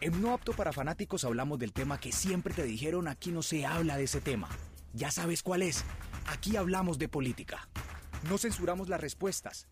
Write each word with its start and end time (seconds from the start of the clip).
En 0.00 0.22
No 0.22 0.32
Apto 0.32 0.52
para 0.52 0.72
Fanáticos 0.72 1.24
hablamos 1.24 1.58
del 1.58 1.72
tema 1.72 1.98
que 1.98 2.12
siempre 2.12 2.54
te 2.54 2.62
dijeron 2.62 3.08
aquí 3.08 3.32
no 3.32 3.42
se 3.42 3.66
habla 3.66 3.96
de 3.96 4.04
ese 4.04 4.20
tema. 4.20 4.48
Ya 4.94 5.10
sabes 5.10 5.42
cuál 5.42 5.62
es. 5.62 5.84
Aquí 6.26 6.56
hablamos 6.56 6.98
de 6.98 7.08
política. 7.08 7.68
No 8.30 8.38
censuramos 8.38 8.88
las 8.88 9.00
respuestas. 9.00 9.66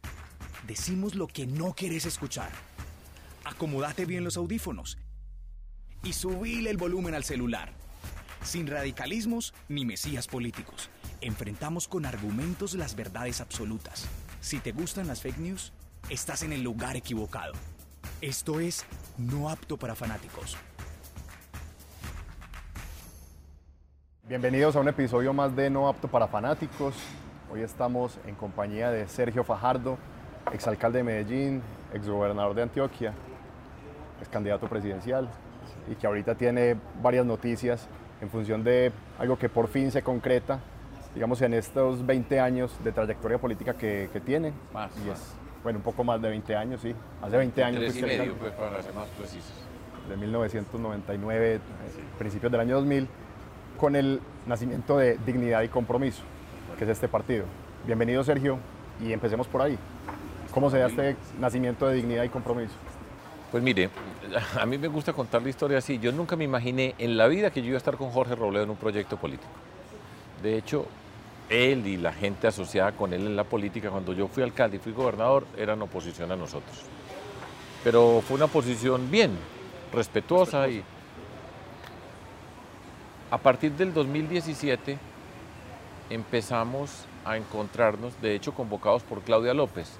Decimos 0.66 1.14
lo 1.14 1.29
que 1.29 1.46
no 1.46 1.75
querés 1.75 2.07
escuchar. 2.07 2.50
Acomódate 3.45 4.04
bien 4.04 4.25
los 4.25 4.36
audífonos 4.36 4.98
y 6.02 6.12
subile 6.12 6.70
el 6.70 6.77
volumen 6.77 7.14
al 7.14 7.22
celular. 7.22 7.72
Sin 8.43 8.66
radicalismos 8.66 9.54
ni 9.68 9.84
mesías 9.84 10.27
políticos. 10.27 10.90
Enfrentamos 11.20 11.86
con 11.86 12.04
argumentos 12.04 12.74
las 12.74 12.96
verdades 12.96 13.40
absolutas. 13.40 14.08
Si 14.40 14.58
te 14.58 14.72
gustan 14.72 15.06
las 15.06 15.22
fake 15.22 15.38
news, 15.38 15.72
estás 16.11 16.43
en 16.43 16.52
el 16.52 16.62
lugar 16.62 16.96
equivocado. 16.96 17.52
Esto 18.23 18.61
es 18.61 18.87
No 19.19 19.51
apto 19.51 19.77
para 19.77 19.95
fanáticos. 19.95 20.57
Bienvenidos 24.27 24.74
a 24.74 24.80
un 24.80 24.88
episodio 24.88 25.34
más 25.34 25.55
de 25.55 25.69
No 25.69 25.87
apto 25.87 26.09
para 26.09 26.27
fanáticos. 26.27 26.95
Hoy 27.52 27.60
estamos 27.60 28.19
en 28.27 28.34
compañía 28.34 28.91
de 28.91 29.07
Sergio 29.07 29.45
Fajardo, 29.45 29.98
exalcalde 30.51 30.98
de 30.98 31.05
Medellín, 31.05 31.62
exgobernador 31.93 32.55
de 32.55 32.62
Antioquia, 32.62 33.12
es 34.23 34.29
candidato 34.30 34.66
presidencial 34.66 35.29
y 35.87 35.95
que 35.95 36.07
ahorita 36.07 36.37
tiene 36.37 36.74
varias 37.02 37.27
noticias 37.27 37.87
en 38.23 38.30
función 38.30 38.65
de 38.65 38.93
algo 39.19 39.38
que 39.38 39.51
por 39.51 39.69
fin 39.69 39.91
se 39.91 40.01
concreta, 40.01 40.60
digamos, 41.15 41.43
en 41.43 41.52
estos 41.52 42.05
20 42.07 42.41
años 42.41 42.83
de 42.83 42.93
trayectoria 42.93 43.37
política 43.37 43.74
que, 43.74 44.09
que 44.10 44.21
tiene. 44.21 44.55
Más, 44.73 44.91
y 44.96 45.10
más. 45.10 45.19
es, 45.19 45.45
bueno, 45.62 45.78
un 45.78 45.83
poco 45.83 46.05
más 46.05 46.20
de 46.20 46.28
20 46.28 46.56
años, 46.56 46.80
sí. 46.80 46.95
Hace 47.23 47.37
20 47.37 47.65
años. 47.65 47.80
Tres 47.80 47.96
y 47.96 48.02
medio, 48.02 48.34
pues, 48.34 48.52
para 48.52 48.83
ser 48.83 48.95
más 48.95 49.09
precisos. 49.09 49.52
De 50.09 50.16
1999, 50.16 51.55
eh, 51.55 51.60
principios 52.18 52.52
del 52.52 52.60
año 52.60 52.76
2000, 52.76 53.09
con 53.77 53.96
el 53.96 54.21
nacimiento 54.46 54.99
de 54.99 55.18
Dignidad 55.27 55.62
y 55.62 55.68
Compromiso, 55.68 56.23
que 56.79 56.84
es 56.84 56.90
este 56.90 57.09
partido. 57.09 57.45
Bienvenido, 57.87 58.23
Sergio, 58.23 58.59
y 59.01 59.12
empecemos 59.12 59.46
por 59.49 59.62
ahí. 59.62 59.79
¿Cómo 60.52 60.71
se 60.71 60.79
da 60.79 60.87
este 60.87 61.16
nacimiento 61.38 61.87
de 61.87 61.96
Dignidad 61.96 62.24
y 62.24 62.29
Compromiso? 62.29 62.74
Pues 63.51 63.62
mire, 63.62 63.90
a 64.59 64.66
mí 64.66 64.78
me 64.78 64.88
gusta 64.88 65.12
contar 65.12 65.43
la 65.43 65.49
historia 65.49 65.78
así. 65.78 65.99
Yo 65.99 66.12
nunca 66.12 66.37
me 66.37 66.44
imaginé 66.44 66.94
en 66.99 67.16
la 67.16 67.27
vida 67.27 67.50
que 67.50 67.60
yo 67.60 67.69
iba 67.69 67.77
a 67.77 67.78
estar 67.78 67.97
con 67.97 68.10
Jorge 68.10 68.34
Robledo 68.34 68.65
en 68.65 68.71
un 68.71 68.77
proyecto 68.77 69.16
político. 69.16 69.50
De 70.43 70.56
hecho, 70.56 70.87
él 71.49 71.87
y 71.87 71.97
la 71.97 72.12
gente 72.12 72.47
asociada 72.47 72.93
con 72.93 73.12
él 73.12 73.27
en 73.27 73.37
la 73.37 73.44
política, 73.44 73.91
cuando 73.91 74.12
yo 74.12 74.28
fui 74.28 74.43
alcalde 74.43 74.77
y 74.77 74.81
fui 74.81 74.93
gobernador, 74.93 75.47
eran 75.56 75.81
oposición 75.83 76.33
a 76.33 76.37
nosotros. 76.37 76.83
Pero 77.84 78.22
fue 78.27 78.37
una 78.37 78.49
posición 78.49 79.11
bien, 79.11 79.33
respetuosa 79.93 80.69
y 80.69 80.83
a 83.31 83.39
partir 83.39 83.72
del 83.72 83.93
2017 83.93 84.99
empezamos 86.11 87.05
a 87.25 87.37
encontrarnos, 87.37 88.21
de 88.21 88.34
hecho 88.34 88.55
convocados 88.55 89.03
por 89.03 89.21
Claudia 89.22 89.53
López. 89.53 89.99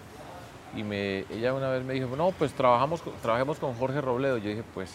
Y 0.77 0.83
me, 0.83 1.21
ella 1.31 1.55
una 1.55 1.71
vez 1.71 1.85
me 1.85 1.95
dijo, 1.95 2.15
no, 2.17 2.31
pues 2.33 2.53
trabajamos, 2.53 3.03
trabajemos 3.23 3.59
con 3.59 3.75
Jorge 3.75 4.01
Robledo. 4.01 4.39
Yo 4.39 4.51
dije, 4.51 4.65
pues, 4.75 4.95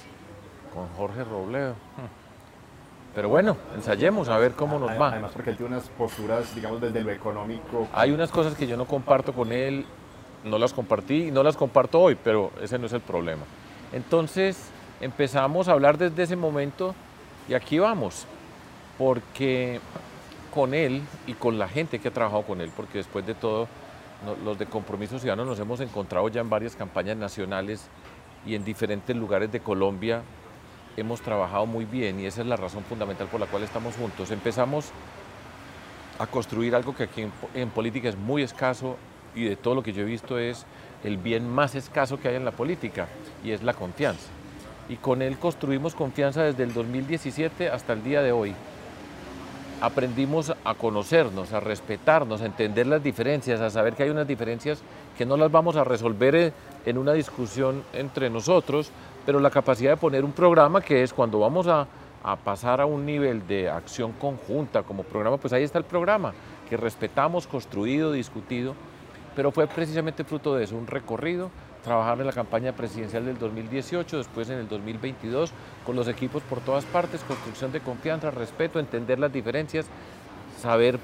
con 0.74 0.88
Jorge 0.90 1.24
Robledo. 1.24 1.76
Pero 3.14 3.28
bueno, 3.28 3.58
ensayemos 3.76 4.30
a 4.30 4.38
ver 4.38 4.54
cómo 4.54 4.80
nos 4.80 4.92
va. 4.92 5.10
Además, 5.10 5.32
porque 5.34 5.50
él 5.50 5.58
tiene 5.58 5.76
unas 5.76 5.90
posturas, 5.90 6.56
digamos, 6.56 6.80
desde 6.80 7.02
lo 7.02 7.12
económico. 7.12 7.88
Hay 7.94 8.12
unas 8.12 8.32
cosas 8.32 8.56
que 8.56 8.68
yo 8.68 8.78
no 8.78 8.86
comparto 8.86 9.34
con 9.34 9.52
él, 9.52 9.86
no 10.46 10.58
las 10.58 10.74
compartí 10.74 11.28
y 11.28 11.32
no 11.32 11.44
las 11.44 11.58
comparto 11.58 12.00
hoy, 12.00 12.16
pero 12.16 12.52
ese 12.62 12.80
no 12.80 12.86
es 12.86 12.94
el 12.94 13.02
problema. 13.02 13.44
Entonces 13.92 14.70
empezamos 15.02 15.68
a 15.68 15.74
hablar 15.74 15.98
desde 15.98 16.24
ese 16.24 16.36
momento 16.38 16.96
y 17.50 17.54
aquí 17.54 17.80
vamos, 17.80 18.26
porque 18.98 19.82
con 20.54 20.74
él 20.74 21.02
y 21.28 21.34
con 21.34 21.60
la 21.60 21.68
gente 21.68 22.00
que 22.00 22.08
ha 22.08 22.14
trabajado 22.14 22.44
con 22.44 22.62
él, 22.62 22.72
porque 22.76 23.00
después 23.00 23.26
de 23.26 23.34
todo, 23.34 23.68
los 24.46 24.58
de 24.58 24.68
Compromiso 24.68 25.20
Ciudadano 25.20 25.46
nos 25.46 25.60
hemos 25.60 25.82
encontrado 25.82 26.30
ya 26.30 26.42
en 26.42 26.50
varias 26.50 26.76
campañas 26.76 27.18
nacionales 27.18 27.88
y 28.46 28.56
en 28.56 28.64
diferentes 28.64 29.16
lugares 29.16 29.52
de 29.52 29.60
Colombia 29.60 30.22
hemos 30.98 31.22
trabajado 31.22 31.66
muy 31.66 31.86
bien 31.86 32.20
y 32.20 32.26
esa 32.26 32.42
es 32.42 32.48
la 32.48 32.58
razón 32.58 32.84
fundamental 32.84 33.28
por 33.28 33.40
la 33.40 33.46
cual 33.48 33.64
estamos 33.64 33.96
juntos. 33.96 34.32
Empezamos 34.32 34.92
a 36.20 36.28
construir 36.28 36.76
algo 36.76 36.96
que 36.96 37.04
aquí 37.04 37.22
en, 37.22 37.32
po- 37.32 37.50
en 37.54 37.70
política 37.70 38.10
es 38.10 38.18
muy 38.18 38.44
escaso 38.44 38.98
y 39.36 39.46
de 39.46 39.56
todo 39.56 39.76
lo 39.76 39.84
que 39.84 39.94
yo 39.94 40.02
he 40.02 40.06
visto 40.06 40.38
es 40.38 40.66
el 41.04 41.18
bien 41.18 41.50
más 41.50 41.74
escaso 41.76 42.20
que 42.20 42.28
hay 42.28 42.36
en 42.36 42.46
la 42.46 42.52
política 42.52 43.08
y 43.44 43.52
es 43.52 43.64
la 43.64 43.74
confianza. 43.74 44.28
Y 44.90 44.98
con 44.98 45.22
él 45.22 45.38
construimos 45.38 45.96
confianza 45.96 46.44
desde 46.44 46.64
el 46.64 46.74
2017 46.74 47.70
hasta 47.70 47.94
el 47.94 48.04
día 48.04 48.22
de 48.22 48.32
hoy. 48.34 48.54
Aprendimos 49.80 50.54
a 50.64 50.74
conocernos, 50.76 51.54
a 51.54 51.60
respetarnos, 51.60 52.42
a 52.42 52.46
entender 52.46 52.86
las 52.86 53.02
diferencias, 53.02 53.62
a 53.62 53.70
saber 53.72 53.94
que 53.96 54.04
hay 54.04 54.12
unas 54.12 54.28
diferencias 54.28 54.80
que 55.18 55.26
no 55.26 55.38
las 55.38 55.52
vamos 55.52 55.76
a 55.76 55.84
resolver 55.84 56.36
en- 56.36 56.54
en 56.86 56.98
una 57.00 57.14
discusión 57.14 57.84
entre 57.94 58.30
nosotros, 58.30 58.92
pero 59.26 59.40
la 59.40 59.50
capacidad 59.50 59.92
de 59.92 59.98
poner 59.98 60.24
un 60.24 60.32
programa 60.32 60.82
que 60.82 61.04
es 61.04 61.14
cuando 61.14 61.40
vamos 61.40 61.68
a, 61.68 61.88
a 62.24 62.36
pasar 62.36 62.82
a 62.82 62.86
un 62.86 63.06
nivel 63.06 63.48
de 63.48 63.70
acción 63.70 64.12
conjunta 64.14 64.84
como 64.84 65.04
programa, 65.04 65.38
pues 65.38 65.54
ahí 65.54 65.64
está 65.64 65.78
el 65.78 65.86
programa, 65.86 66.34
que 66.70 66.78
respetamos, 66.78 67.48
construido, 67.48 68.12
discutido, 68.12 68.76
pero 69.36 69.52
fue 69.52 69.68
precisamente 69.68 70.24
fruto 70.24 70.56
de 70.56 70.66
eso, 70.66 70.76
un 70.76 70.88
recorrido, 70.88 71.50
trabajar 71.84 72.20
en 72.20 72.28
la 72.28 72.34
campaña 72.34 72.74
presidencial 72.74 73.26
del 73.26 73.38
2018, 73.38 74.18
después 74.18 74.50
en 74.50 74.60
el 74.60 74.68
2022, 74.68 75.52
con 75.86 75.96
los 75.96 76.08
equipos 76.08 76.44
por 76.44 76.60
todas 76.60 76.86
partes, 76.86 77.22
construcción 77.22 77.72
de 77.72 77.80
confianza, 77.80 78.32
respeto, 78.32 78.80
entender 78.80 79.20
las 79.20 79.34
diferencias, 79.34 79.88
saber 80.62 81.00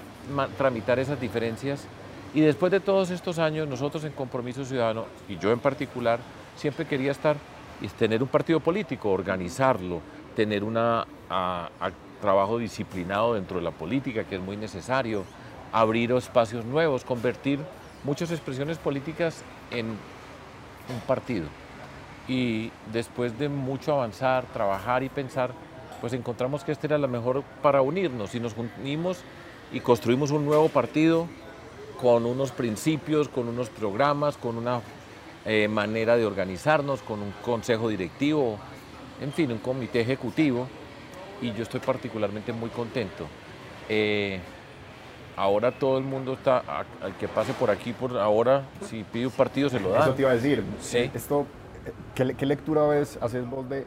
tramitar 0.58 1.00
esas 1.00 1.20
diferencias. 1.20 1.86
Y 2.34 2.42
después 2.42 2.72
de 2.72 2.80
todos 2.80 3.10
estos 3.10 3.40
años, 3.40 3.68
nosotros 3.68 4.04
en 4.04 4.12
Compromiso 4.12 4.66
Ciudadano, 4.66 5.06
y 5.28 5.38
yo 5.38 5.52
en 5.52 5.60
particular, 5.60 6.20
siempre 6.56 6.86
quería 6.86 7.12
estar 7.12 7.38
y 7.82 7.88
tener 7.88 8.22
un 8.24 8.30
partido 8.30 8.60
político, 8.60 9.12
organizarlo, 9.12 10.02
tener 10.36 10.64
un 10.64 10.78
trabajo 12.22 12.58
disciplinado 12.58 13.36
dentro 13.36 13.58
de 13.58 13.64
la 13.64 13.72
política, 13.72 14.24
que 14.24 14.36
es 14.36 14.42
muy 14.42 14.58
necesario, 14.58 15.24
abrir 15.72 16.12
espacios 16.14 16.66
nuevos, 16.66 17.04
convertir 17.04 17.60
muchas 18.04 18.32
expresiones 18.32 18.78
políticas 18.78 19.44
en 19.72 19.88
un 19.88 21.00
partido. 21.06 21.48
Y 22.28 22.72
después 22.92 23.38
de 23.38 23.50
mucho 23.50 23.94
avanzar, 23.94 24.46
trabajar 24.46 25.04
y 25.04 25.10
pensar, 25.10 25.52
pues 26.02 26.14
encontramos 26.14 26.64
que 26.64 26.72
esta 26.72 26.88
era 26.88 26.98
la 26.98 27.08
mejor 27.08 27.44
para 27.62 27.82
unirnos 27.82 28.36
y 28.36 28.40
nos 28.40 28.56
unimos 28.58 29.20
y 29.72 29.80
construimos 29.80 30.32
un 30.32 30.46
nuevo 30.46 30.70
partido 30.70 31.28
con 32.00 32.26
unos 32.26 32.52
principios, 32.52 33.28
con 33.28 33.48
unos 33.48 33.70
programas, 33.70 34.38
con 34.38 34.58
una 34.58 34.82
eh, 35.48 35.68
manera 35.68 36.16
de 36.18 36.26
organizarnos, 36.26 37.02
con 37.02 37.22
un 37.22 37.32
consejo 37.44 37.88
directivo, 37.90 38.58
en 39.22 39.32
fin, 39.32 39.52
un 39.52 39.58
comité 39.60 40.02
ejecutivo 40.02 40.68
y 41.42 41.54
yo 41.54 41.64
estoy 41.64 41.80
particularmente 41.80 42.52
muy 42.54 42.70
contento. 42.70 43.26
Eh, 43.90 44.40
ahora 45.36 45.72
todo 45.72 45.98
el 45.98 46.04
mundo 46.04 46.34
está, 46.34 46.60
al 47.02 47.16
que 47.20 47.28
pase 47.28 47.54
por 47.54 47.70
aquí, 47.72 47.94
por 47.94 48.18
ahora, 48.18 48.64
si 48.82 49.04
pide 49.04 49.28
un 49.28 49.32
partido 49.32 49.70
se 49.70 49.80
lo 49.80 49.90
Eso 49.96 50.00
dan. 50.08 50.16
te 50.16 50.22
iba 50.24 50.32
a 50.32 50.36
decir. 50.36 50.64
Sí. 50.82 51.10
Esto, 51.14 51.46
¿qué, 52.14 52.26
le- 52.26 52.34
qué 52.36 52.46
lectura 52.46 52.86
ves, 52.88 53.18
haces 53.22 53.48
vos 53.50 53.70
de, 53.70 53.86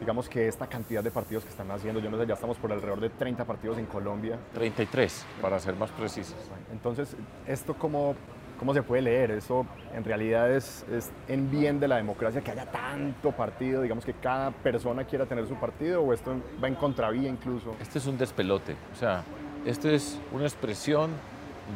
digamos, 0.00 0.28
que 0.28 0.48
esta 0.48 0.66
cantidad 0.66 1.02
de 1.04 1.10
partidos 1.10 1.44
que 1.44 1.50
están 1.50 1.70
haciendo? 1.70 2.00
Yo 2.00 2.10
no 2.10 2.18
sé, 2.18 2.26
ya 2.26 2.34
estamos 2.34 2.56
por 2.56 2.72
alrededor 2.72 3.00
de 3.00 3.10
30 3.10 3.44
partidos 3.44 3.76
en 3.78 3.86
Colombia. 3.86 4.38
33, 4.54 5.26
para 5.42 5.58
ser 5.58 5.74
más 5.76 5.90
precisos. 5.90 6.36
Entonces, 6.72 7.14
¿esto 7.46 7.74
cómo, 7.74 8.14
cómo 8.62 8.74
se 8.74 8.84
puede 8.84 9.02
leer? 9.02 9.32
¿Eso 9.32 9.66
en 9.92 10.04
realidad 10.04 10.48
es, 10.52 10.84
en 11.26 11.50
bien 11.50 11.80
de 11.80 11.88
la 11.88 11.96
democracia 11.96 12.42
que 12.42 12.52
haya 12.52 12.64
tanto 12.64 13.32
partido, 13.32 13.82
digamos 13.82 14.04
que 14.04 14.14
cada 14.14 14.52
persona 14.52 15.02
quiera 15.02 15.26
tener 15.26 15.48
su 15.48 15.56
partido 15.56 16.00
o 16.00 16.12
esto 16.12 16.36
va 16.62 16.68
en 16.68 16.76
contravía 16.76 17.28
incluso? 17.28 17.74
Este 17.80 17.98
es 17.98 18.06
un 18.06 18.16
despelote, 18.16 18.76
o 18.92 18.96
sea, 18.96 19.24
esto 19.66 19.90
es 19.90 20.16
una 20.30 20.44
expresión 20.44 21.10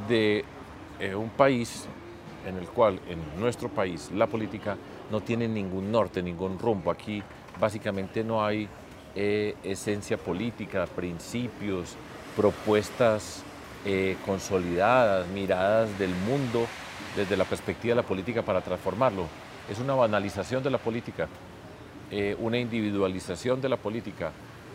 de 0.08 0.44
eh, 1.00 1.16
un 1.16 1.28
país 1.30 1.88
en 2.46 2.56
el 2.56 2.68
cual, 2.68 3.00
en 3.08 3.18
nuestro 3.40 3.68
país, 3.68 4.12
la 4.12 4.28
política 4.28 4.76
no 5.10 5.20
tiene 5.20 5.48
ningún 5.48 5.90
norte, 5.90 6.22
ningún 6.22 6.56
rumbo. 6.56 6.92
Aquí 6.92 7.20
básicamente 7.58 8.22
no 8.22 8.44
hay 8.44 8.68
eh, 9.16 9.56
esencia 9.64 10.18
política, 10.18 10.86
principios, 10.86 11.96
propuestas 12.36 13.42
eh, 13.84 14.16
consolidadas, 14.24 15.28
miradas 15.28 15.96
del 15.98 16.10
mundo 16.10 16.66
desde 17.16 17.36
la 17.36 17.44
perspectiva 17.44 17.92
de 17.92 18.02
la 18.02 18.06
política 18.06 18.42
para 18.42 18.60
transformarlo. 18.60 19.26
Es 19.70 19.80
una 19.80 19.94
banalización 19.94 20.62
de 20.62 20.70
la 20.70 20.78
política, 20.78 21.26
eh, 22.10 22.36
una 22.38 22.58
individualización 22.58 23.60
de 23.60 23.68
la 23.68 23.76
política, 23.76 24.30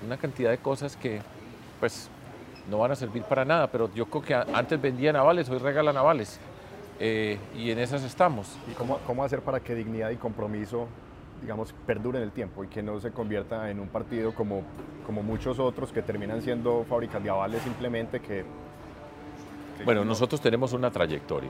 una 0.05 0.17
cantidad 0.17 0.49
de 0.49 0.57
cosas 0.57 0.97
que 0.97 1.21
pues 1.79 2.09
no 2.69 2.79
van 2.79 2.91
a 2.91 2.95
servir 2.95 3.23
para 3.23 3.45
nada, 3.45 3.67
pero 3.67 3.93
yo 3.93 4.05
creo 4.07 4.21
que 4.21 4.33
antes 4.33 4.81
vendían 4.81 5.15
avales, 5.15 5.49
hoy 5.49 5.59
regalan 5.59 5.95
avales. 5.97 6.39
eh, 6.99 7.39
y 7.57 7.71
en 7.71 7.79
esas 7.79 8.03
estamos. 8.03 8.57
¿Y 8.69 8.73
cómo, 8.73 8.99
cómo 9.07 9.23
hacer 9.23 9.41
para 9.41 9.59
que 9.59 9.73
dignidad 9.73 10.11
y 10.11 10.17
compromiso 10.17 10.87
digamos, 11.41 11.73
perdure 11.85 12.19
en 12.19 12.23
el 12.23 12.31
tiempo 12.31 12.63
y 12.63 12.67
que 12.67 12.83
no 12.83 12.99
se 12.99 13.11
convierta 13.11 13.69
en 13.71 13.79
un 13.79 13.87
partido 13.87 14.33
como, 14.33 14.61
como 15.05 15.23
muchos 15.23 15.59
otros 15.59 15.91
que 15.91 16.01
terminan 16.01 16.41
siendo 16.41 16.85
fábricas 16.87 17.23
de 17.23 17.29
avales 17.29 17.61
simplemente 17.63 18.19
que... 18.19 18.45
bueno, 19.83 20.05
nosotros 20.05 20.39
tenemos 20.39 20.73
una 20.73 20.91
trayectoria. 20.91 21.49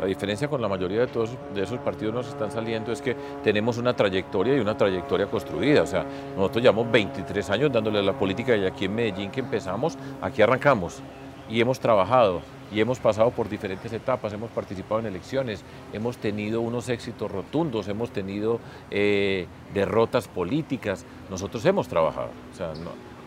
La 0.00 0.06
diferencia 0.06 0.48
con 0.48 0.60
la 0.60 0.68
mayoría 0.68 1.00
de 1.00 1.06
todos 1.06 1.30
de 1.54 1.62
esos 1.62 1.78
partidos 1.78 2.14
nos 2.14 2.28
están 2.28 2.50
saliendo 2.50 2.92
es 2.92 3.00
que 3.00 3.16
tenemos 3.42 3.78
una 3.78 3.94
trayectoria 3.94 4.56
y 4.56 4.60
una 4.60 4.76
trayectoria 4.76 5.26
construida. 5.26 5.82
O 5.82 5.86
sea, 5.86 6.04
nosotros 6.36 6.62
llevamos 6.62 6.90
23 6.90 7.50
años 7.50 7.72
dándole 7.72 8.00
a 8.00 8.02
la 8.02 8.12
política 8.12 8.56
y 8.56 8.66
aquí 8.66 8.86
en 8.86 8.94
Medellín 8.94 9.30
que 9.30 9.40
empezamos, 9.40 9.96
aquí 10.20 10.42
arrancamos 10.42 11.00
y 11.48 11.60
hemos 11.60 11.78
trabajado 11.78 12.42
y 12.72 12.80
hemos 12.80 12.98
pasado 12.98 13.30
por 13.30 13.48
diferentes 13.48 13.92
etapas, 13.92 14.32
hemos 14.32 14.50
participado 14.50 15.00
en 15.00 15.06
elecciones, 15.06 15.62
hemos 15.92 16.16
tenido 16.16 16.60
unos 16.60 16.88
éxitos 16.88 17.30
rotundos, 17.30 17.86
hemos 17.88 18.10
tenido 18.10 18.58
eh, 18.90 19.46
derrotas 19.72 20.26
políticas, 20.26 21.04
nosotros 21.30 21.64
hemos 21.66 21.86
trabajado. 21.86 22.30
O 22.52 22.56
sea, 22.56 22.72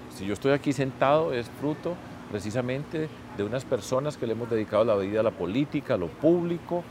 si 0.10 0.25
yo 0.25 0.34
estoy 0.34 0.52
aquí 0.52 0.74
sentado 0.74 1.34
es 1.34 1.50
fruto 1.62 1.96
precisamente 2.30 3.08
de 3.38 3.44
unas 3.44 3.63
personas 3.63 4.18
que 4.18 4.25
le 4.25 4.34
hemos 4.34 4.50
dedicado 4.50 4.84
la 4.84 4.95
vida 4.95 5.19
a 5.19 5.24
la 5.24 5.31
política, 5.31 5.94
a 5.94 5.98
lo 5.98 6.07
público, 6.07 6.84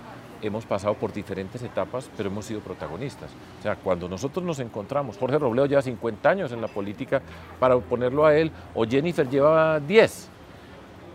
hemos 0.42 0.64
pasado 0.64 0.94
por 0.94 1.12
diferentes 1.12 1.62
etapas, 1.62 2.08
pero 2.16 2.28
hemos 2.28 2.44
sido 2.44 2.60
protagonistas. 2.60 3.30
O 3.58 3.62
sea, 3.62 3.76
cuando 3.76 4.08
nosotros 4.08 4.44
nos 4.44 4.58
encontramos, 4.60 5.18
Jorge 5.18 5.38
Robledo 5.38 5.66
lleva 5.66 5.82
50 5.82 6.28
años 6.28 6.52
en 6.52 6.60
la 6.60 6.68
política, 6.68 7.20
para 7.58 7.76
ponerlo 7.78 8.24
a 8.24 8.36
él, 8.36 8.52
o 8.74 8.84
Jennifer 8.84 9.28
lleva 9.28 9.80
10, 9.80 10.28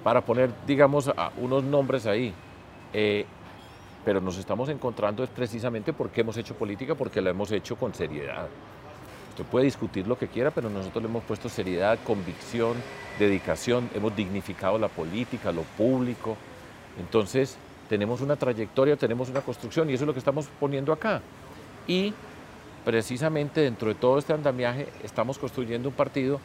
para 0.04 0.22
poner, 0.22 0.52
digamos, 0.68 1.12
unos 1.38 1.64
nombres 1.64 2.06
ahí. 2.06 2.34
Eh, 2.94 3.26
pero 4.04 4.20
nos 4.20 4.38
estamos 4.38 4.68
encontrando 4.70 5.24
es 5.24 5.30
precisamente 5.30 5.94
porque 5.94 6.22
hemos 6.22 6.36
hecho 6.36 6.56
política, 6.56 6.96
porque 6.96 7.22
la 7.22 7.30
hemos 7.30 7.52
hecho 7.52 7.76
con 7.76 7.94
seriedad. 7.94 8.48
Usted 9.42 9.52
puede 9.52 9.66
discutir 9.66 10.06
lo 10.06 10.20
que 10.20 10.28
quiera, 10.28 10.52
pero 10.52 10.70
nosotros 10.70 11.02
le 11.02 11.10
hemos 11.10 11.24
puesto 11.24 11.50
seriedad, 11.50 11.98
convicción, 12.06 12.76
dedicación, 13.18 13.90
hemos 13.96 14.16
dignificado 14.16 14.78
la 14.78 14.88
política, 14.88 15.52
lo 15.52 15.64
público. 15.64 16.38
Entonces, 17.00 17.58
tenemos 17.90 18.22
una 18.22 18.36
trayectoria, 18.36 18.96
tenemos 18.98 19.30
una 19.30 19.42
construcción 19.42 19.90
y 19.90 19.94
eso 19.94 20.04
es 20.04 20.08
lo 20.08 20.14
que 20.14 20.20
estamos 20.20 20.48
poniendo 20.60 20.94
acá. 20.94 21.22
Y 21.88 22.14
precisamente 22.86 23.62
dentro 23.62 23.88
de 23.88 23.96
todo 23.96 24.20
este 24.20 24.32
andamiaje 24.32 24.88
estamos 25.04 25.40
construyendo 25.40 25.90
un 25.90 25.96
partido 25.96 26.40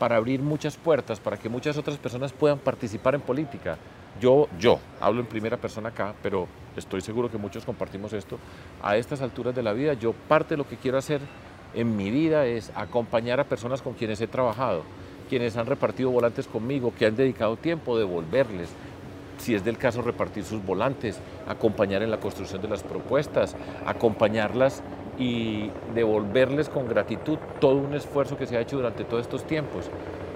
para 0.00 0.16
abrir 0.16 0.40
muchas 0.40 0.76
puertas, 0.76 1.20
para 1.20 1.36
que 1.36 1.48
muchas 1.48 1.76
otras 1.76 1.98
personas 1.98 2.32
puedan 2.32 2.58
participar 2.58 3.14
en 3.14 3.20
política. 3.20 3.78
Yo, 4.20 4.48
yo, 4.58 4.80
hablo 5.00 5.20
en 5.20 5.26
primera 5.26 5.56
persona 5.56 5.90
acá, 5.90 6.14
pero 6.20 6.48
estoy 6.76 7.00
seguro 7.00 7.30
que 7.30 7.38
muchos 7.38 7.64
compartimos 7.64 8.12
esto. 8.12 8.40
A 8.82 8.96
estas 8.96 9.20
alturas 9.20 9.54
de 9.54 9.62
la 9.62 9.72
vida, 9.72 9.92
yo 9.94 10.12
parte 10.12 10.54
de 10.54 10.58
lo 10.58 10.66
que 10.66 10.76
quiero 10.76 10.98
hacer 10.98 11.20
en 11.74 11.96
mi 11.96 12.10
vida 12.10 12.46
es 12.46 12.72
acompañar 12.74 13.40
a 13.40 13.44
personas 13.44 13.82
con 13.82 13.94
quienes 13.94 14.20
he 14.20 14.26
trabajado, 14.26 14.82
quienes 15.28 15.56
han 15.56 15.66
repartido 15.66 16.10
volantes 16.10 16.46
conmigo, 16.46 16.92
que 16.96 17.06
han 17.06 17.16
dedicado 17.16 17.56
tiempo, 17.56 17.98
devolverles, 17.98 18.70
si 19.38 19.54
es 19.54 19.64
del 19.64 19.78
caso, 19.78 20.02
repartir 20.02 20.44
sus 20.44 20.64
volantes, 20.64 21.18
acompañar 21.48 22.02
en 22.02 22.10
la 22.10 22.20
construcción 22.20 22.60
de 22.60 22.68
las 22.68 22.82
propuestas, 22.82 23.56
acompañarlas 23.86 24.82
y 25.18 25.70
devolverles 25.94 26.68
con 26.68 26.88
gratitud 26.88 27.38
todo 27.60 27.76
un 27.76 27.94
esfuerzo 27.94 28.36
que 28.36 28.46
se 28.46 28.56
ha 28.56 28.60
hecho 28.60 28.76
durante 28.76 29.04
todos 29.04 29.22
estos 29.22 29.44
tiempos. 29.44 29.86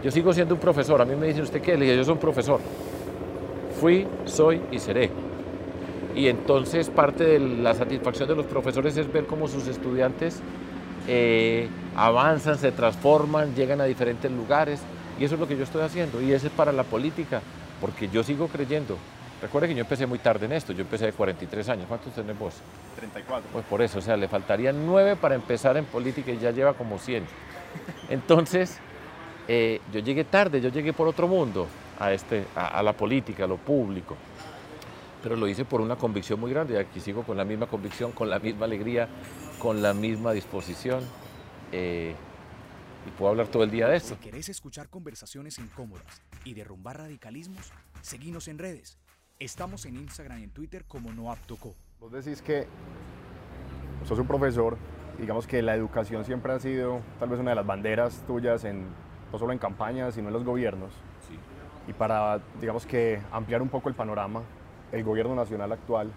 Yo 0.02 0.10
sigo 0.10 0.32
siendo 0.32 0.54
un 0.54 0.60
profesor, 0.60 1.00
a 1.00 1.04
mí 1.04 1.14
me 1.16 1.26
dicen, 1.26 1.42
¿usted 1.42 1.60
qué? 1.60 1.76
Le 1.76 1.84
dije, 1.84 1.96
yo 1.96 2.04
soy 2.04 2.14
un 2.14 2.20
profesor. 2.20 2.60
Fui, 3.80 4.06
soy 4.24 4.60
y 4.70 4.78
seré. 4.78 5.10
Y 6.14 6.28
entonces 6.28 6.90
parte 6.90 7.24
de 7.24 7.38
la 7.40 7.74
satisfacción 7.74 8.28
de 8.28 8.36
los 8.36 8.46
profesores 8.46 8.96
es 8.96 9.12
ver 9.12 9.26
cómo 9.26 9.48
sus 9.48 9.66
estudiantes 9.66 10.40
eh, 11.06 11.68
avanzan, 11.96 12.58
se 12.58 12.72
transforman, 12.72 13.54
llegan 13.54 13.80
a 13.80 13.84
diferentes 13.84 14.30
lugares. 14.30 14.80
Y 15.18 15.24
eso 15.24 15.34
es 15.34 15.40
lo 15.40 15.46
que 15.46 15.56
yo 15.56 15.64
estoy 15.64 15.82
haciendo. 15.82 16.20
Y 16.20 16.32
eso 16.32 16.46
es 16.46 16.52
para 16.52 16.72
la 16.72 16.82
política, 16.82 17.40
porque 17.80 18.08
yo 18.08 18.22
sigo 18.22 18.48
creyendo 18.48 18.96
Recuerde 19.44 19.68
que 19.68 19.74
yo 19.74 19.82
empecé 19.82 20.06
muy 20.06 20.18
tarde 20.18 20.46
en 20.46 20.52
esto, 20.52 20.72
yo 20.72 20.80
empecé 20.80 21.04
de 21.04 21.12
43 21.12 21.68
años. 21.68 21.84
¿Cuántos 21.86 22.14
tenés 22.14 22.38
vos? 22.38 22.54
34. 22.96 23.50
Pues 23.52 23.64
por 23.66 23.82
eso, 23.82 23.98
o 23.98 24.00
sea, 24.00 24.16
le 24.16 24.26
faltarían 24.26 24.86
9 24.86 25.16
para 25.16 25.34
empezar 25.34 25.76
en 25.76 25.84
política 25.84 26.30
y 26.32 26.38
ya 26.38 26.50
lleva 26.50 26.72
como 26.72 26.98
100. 26.98 27.26
Entonces, 28.08 28.78
eh, 29.46 29.82
yo 29.92 30.00
llegué 30.00 30.24
tarde, 30.24 30.62
yo 30.62 30.70
llegué 30.70 30.94
por 30.94 31.08
otro 31.08 31.28
mundo 31.28 31.66
a, 31.98 32.10
este, 32.12 32.46
a, 32.56 32.82
la 32.82 32.94
política, 32.94 33.44
a 33.44 33.46
lo 33.46 33.58
público. 33.58 34.16
Pero 35.22 35.36
lo 35.36 35.46
hice 35.46 35.66
por 35.66 35.82
una 35.82 35.96
convicción 35.96 36.40
muy 36.40 36.50
grande 36.50 36.72
y 36.72 36.76
aquí 36.78 36.98
sigo 36.98 37.22
con 37.22 37.36
la 37.36 37.44
misma 37.44 37.66
convicción, 37.66 38.12
con 38.12 38.30
la 38.30 38.38
misma 38.38 38.64
alegría, 38.64 39.08
con 39.64 39.80
la 39.80 39.94
misma 39.94 40.32
disposición. 40.32 41.02
Eh, 41.72 42.14
y 43.06 43.10
puedo 43.12 43.30
hablar 43.30 43.48
todo 43.48 43.64
el 43.64 43.70
día 43.70 43.88
de 43.88 43.96
esto. 43.96 44.14
Si 44.14 44.20
querés 44.20 44.50
escuchar 44.50 44.90
conversaciones 44.90 45.58
incómodas 45.58 46.20
y 46.44 46.52
derrumbar 46.52 46.98
radicalismos, 46.98 47.72
seguinos 48.02 48.46
en 48.48 48.58
redes 48.58 48.98
Estamos 49.40 49.86
en 49.86 49.96
Instagram 49.96 50.40
y 50.40 50.44
en 50.44 50.50
Twitter 50.50 50.84
como 50.86 51.12
NoAptoCo. 51.12 51.74
Vos 51.98 52.12
decís 52.12 52.40
que 52.42 52.66
sos 54.06 54.18
un 54.18 54.26
profesor, 54.26 54.76
digamos 55.18 55.46
que 55.46 55.60
la 55.60 55.74
educación 55.74 56.24
siempre 56.24 56.52
ha 56.52 56.60
sido 56.60 57.00
tal 57.18 57.30
vez 57.30 57.40
una 57.40 57.50
de 57.50 57.56
las 57.56 57.66
banderas 57.66 58.22
tuyas, 58.26 58.64
en, 58.64 58.86
no 59.32 59.38
solo 59.38 59.52
en 59.52 59.58
campañas, 59.58 60.14
sino 60.14 60.28
en 60.28 60.34
los 60.34 60.44
gobiernos. 60.44 60.92
Sí. 61.26 61.38
Y 61.88 61.94
para, 61.94 62.40
digamos 62.60 62.86
que 62.86 63.20
ampliar 63.32 63.60
un 63.60 63.70
poco 63.70 63.88
el 63.88 63.94
panorama, 63.94 64.42
el 64.92 65.02
gobierno 65.02 65.34
nacional 65.34 65.72
actual 65.72 66.12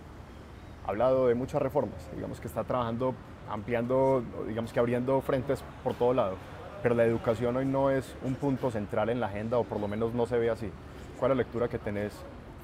ha 0.85 0.89
hablado 0.89 1.27
de 1.27 1.35
muchas 1.35 1.61
reformas, 1.61 2.09
digamos 2.13 2.39
que 2.39 2.47
está 2.47 2.63
trabajando, 2.63 3.15
ampliando, 3.49 4.23
digamos 4.47 4.73
que 4.73 4.79
abriendo 4.79 5.21
frentes 5.21 5.63
por 5.83 5.93
todo 5.93 6.13
lado, 6.13 6.35
pero 6.83 6.95
la 6.95 7.05
educación 7.05 7.55
hoy 7.57 7.65
no 7.65 7.89
es 7.89 8.15
un 8.23 8.35
punto 8.35 8.71
central 8.71 9.09
en 9.09 9.19
la 9.19 9.27
agenda, 9.27 9.57
o 9.57 9.63
por 9.63 9.79
lo 9.79 9.87
menos 9.87 10.13
no 10.13 10.25
se 10.25 10.37
ve 10.37 10.49
así. 10.49 10.69
¿Cuál 11.19 11.31
es 11.31 11.37
la 11.37 11.43
lectura 11.43 11.67
que 11.67 11.79
tenés 11.79 12.13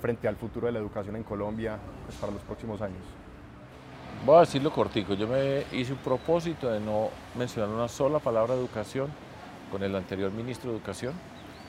frente 0.01 0.27
al 0.27 0.35
futuro 0.35 0.67
de 0.67 0.73
la 0.73 0.79
educación 0.79 1.15
en 1.15 1.23
Colombia 1.23 1.77
pues, 2.05 2.17
para 2.17 2.31
los 2.31 2.41
próximos 2.43 2.81
años? 2.81 3.01
Voy 4.25 4.37
a 4.37 4.39
decirlo 4.41 4.71
cortico, 4.71 5.15
yo 5.15 5.27
me 5.27 5.65
hice 5.71 5.93
un 5.93 5.99
propósito 5.99 6.69
de 6.69 6.79
no 6.79 7.09
mencionar 7.37 7.69
una 7.69 7.87
sola 7.87 8.19
palabra 8.19 8.53
educación 8.53 9.09
con 9.71 9.83
el 9.83 9.95
anterior 9.95 10.31
ministro 10.31 10.69
de 10.69 10.77
Educación, 10.77 11.13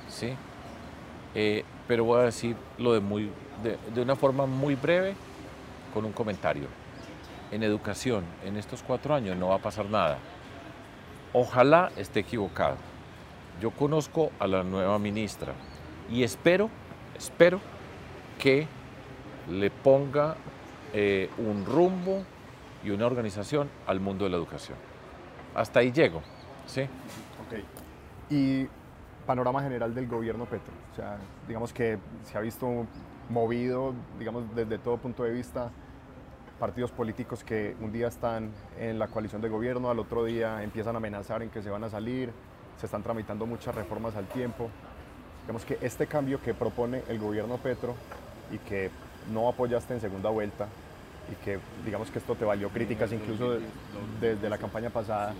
¿sí? 0.08 0.34
Eh, 1.34 1.64
pero 1.88 2.04
voy 2.04 2.20
a 2.20 2.24
decirlo 2.24 2.92
de 2.92 4.00
una 4.00 4.14
forma 4.14 4.46
muy 4.46 4.74
breve 4.74 5.14
con 5.92 6.04
un 6.04 6.12
comentario. 6.12 6.66
En 7.54 7.62
educación, 7.62 8.24
en 8.44 8.56
estos 8.56 8.82
cuatro 8.82 9.14
años 9.14 9.36
no 9.36 9.50
va 9.50 9.54
a 9.54 9.58
pasar 9.58 9.86
nada. 9.86 10.18
Ojalá 11.32 11.92
esté 11.96 12.18
equivocado. 12.18 12.74
Yo 13.60 13.70
conozco 13.70 14.32
a 14.40 14.48
la 14.48 14.64
nueva 14.64 14.98
ministra 14.98 15.52
y 16.10 16.24
espero, 16.24 16.68
espero 17.16 17.60
que 18.40 18.66
le 19.48 19.70
ponga 19.70 20.34
eh, 20.92 21.30
un 21.38 21.64
rumbo 21.64 22.24
y 22.82 22.90
una 22.90 23.06
organización 23.06 23.70
al 23.86 24.00
mundo 24.00 24.24
de 24.24 24.32
la 24.32 24.36
educación. 24.36 24.76
Hasta 25.54 25.78
ahí 25.78 25.92
llego, 25.92 26.22
¿sí? 26.66 26.82
Ok. 26.82 27.62
Y 28.30 28.66
panorama 29.26 29.62
general 29.62 29.94
del 29.94 30.08
gobierno 30.08 30.46
Petro. 30.46 30.74
O 30.90 30.96
sea, 30.96 31.18
digamos 31.46 31.72
que 31.72 31.98
se 32.24 32.36
ha 32.36 32.40
visto 32.40 32.84
movido, 33.30 33.94
digamos, 34.18 34.42
desde 34.56 34.76
todo 34.78 34.96
punto 34.96 35.22
de 35.22 35.30
vista, 35.30 35.70
partidos 36.64 36.92
políticos 36.92 37.44
que 37.44 37.76
un 37.82 37.92
día 37.92 38.08
están 38.08 38.50
en 38.80 38.98
la 38.98 39.08
coalición 39.08 39.42
de 39.42 39.50
gobierno, 39.50 39.90
al 39.90 39.98
otro 39.98 40.24
día 40.24 40.62
empiezan 40.62 40.94
a 40.94 40.96
amenazar 40.96 41.42
en 41.42 41.50
que 41.50 41.60
se 41.60 41.68
van 41.68 41.84
a 41.84 41.90
salir, 41.90 42.32
se 42.80 42.86
están 42.86 43.02
tramitando 43.02 43.44
muchas 43.44 43.74
reformas 43.74 44.16
al 44.16 44.24
tiempo. 44.28 44.70
Digamos 45.42 45.62
que 45.66 45.76
este 45.82 46.06
cambio 46.06 46.40
que 46.40 46.54
propone 46.54 47.02
el 47.10 47.18
gobierno 47.18 47.58
Petro 47.58 47.94
y 48.50 48.56
que 48.56 48.90
no 49.30 49.46
apoyaste 49.46 49.92
en 49.92 50.00
segunda 50.00 50.30
vuelta 50.30 50.66
y 51.30 51.34
que 51.44 51.58
digamos 51.84 52.10
que 52.10 52.18
esto 52.18 52.34
te 52.34 52.46
valió 52.46 52.70
críticas 52.70 53.12
incluso 53.12 53.58
desde 54.18 54.48
la 54.48 54.56
campaña 54.56 54.88
pasada. 54.88 55.34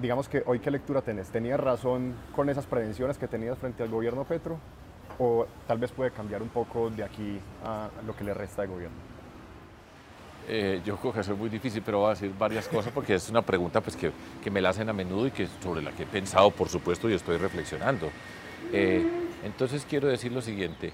digamos 0.00 0.30
que 0.30 0.42
hoy 0.46 0.60
qué 0.60 0.70
lectura 0.70 1.02
tenés? 1.02 1.28
¿Tenías 1.28 1.60
razón 1.60 2.14
con 2.34 2.48
esas 2.48 2.64
prevenciones 2.64 3.18
que 3.18 3.28
tenías 3.28 3.58
frente 3.58 3.82
al 3.82 3.90
gobierno 3.90 4.24
Petro? 4.24 4.58
¿O 5.18 5.44
tal 5.68 5.76
vez 5.76 5.92
puede 5.92 6.10
cambiar 6.10 6.40
un 6.40 6.48
poco 6.48 6.88
de 6.88 7.04
aquí 7.04 7.38
a 7.62 7.90
lo 8.06 8.16
que 8.16 8.24
le 8.24 8.32
resta 8.32 8.62
de 8.62 8.68
gobierno? 8.68 9.09
Eh, 10.52 10.80
yo 10.84 10.96
creo 10.96 11.12
que 11.12 11.20
eso 11.20 11.32
es 11.32 11.38
muy 11.38 11.48
difícil, 11.48 11.80
pero 11.80 12.00
voy 12.00 12.08
a 12.08 12.10
decir 12.10 12.32
varias 12.36 12.66
cosas 12.66 12.92
porque 12.92 13.14
es 13.14 13.30
una 13.30 13.40
pregunta 13.40 13.80
pues, 13.80 13.94
que, 13.94 14.10
que, 14.42 14.50
me 14.50 14.60
la 14.60 14.70
hacen 14.70 14.88
a 14.88 14.92
menudo 14.92 15.28
y 15.28 15.30
que 15.30 15.46
sobre 15.62 15.80
la 15.80 15.92
que 15.92 16.02
he 16.02 16.06
pensado, 16.06 16.50
por 16.50 16.68
supuesto, 16.68 17.08
y 17.08 17.14
estoy 17.14 17.36
reflexionando. 17.36 18.10
Eh, 18.72 19.06
entonces 19.44 19.86
quiero 19.88 20.08
decir 20.08 20.32
lo 20.32 20.42
siguiente, 20.42 20.92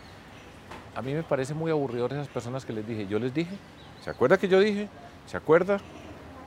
a 0.95 1.01
mí 1.01 1.15
me 1.15 1.23
parece 1.23 1.55
muy 1.55 1.71
aburrido 1.71 2.05
esas 2.05 2.29
personas 2.29 2.67
que 2.67 2.75
les 2.75 2.87
dije, 2.87 3.07
yo 3.07 3.19
les 3.19 3.33
dije, 3.33 3.57
¿se 4.05 4.11
acuerda 4.11 4.37
que 4.37 4.47
yo 4.47 4.61
dije? 4.61 4.91
¿Se 5.25 5.39
acuerda? 5.39 5.79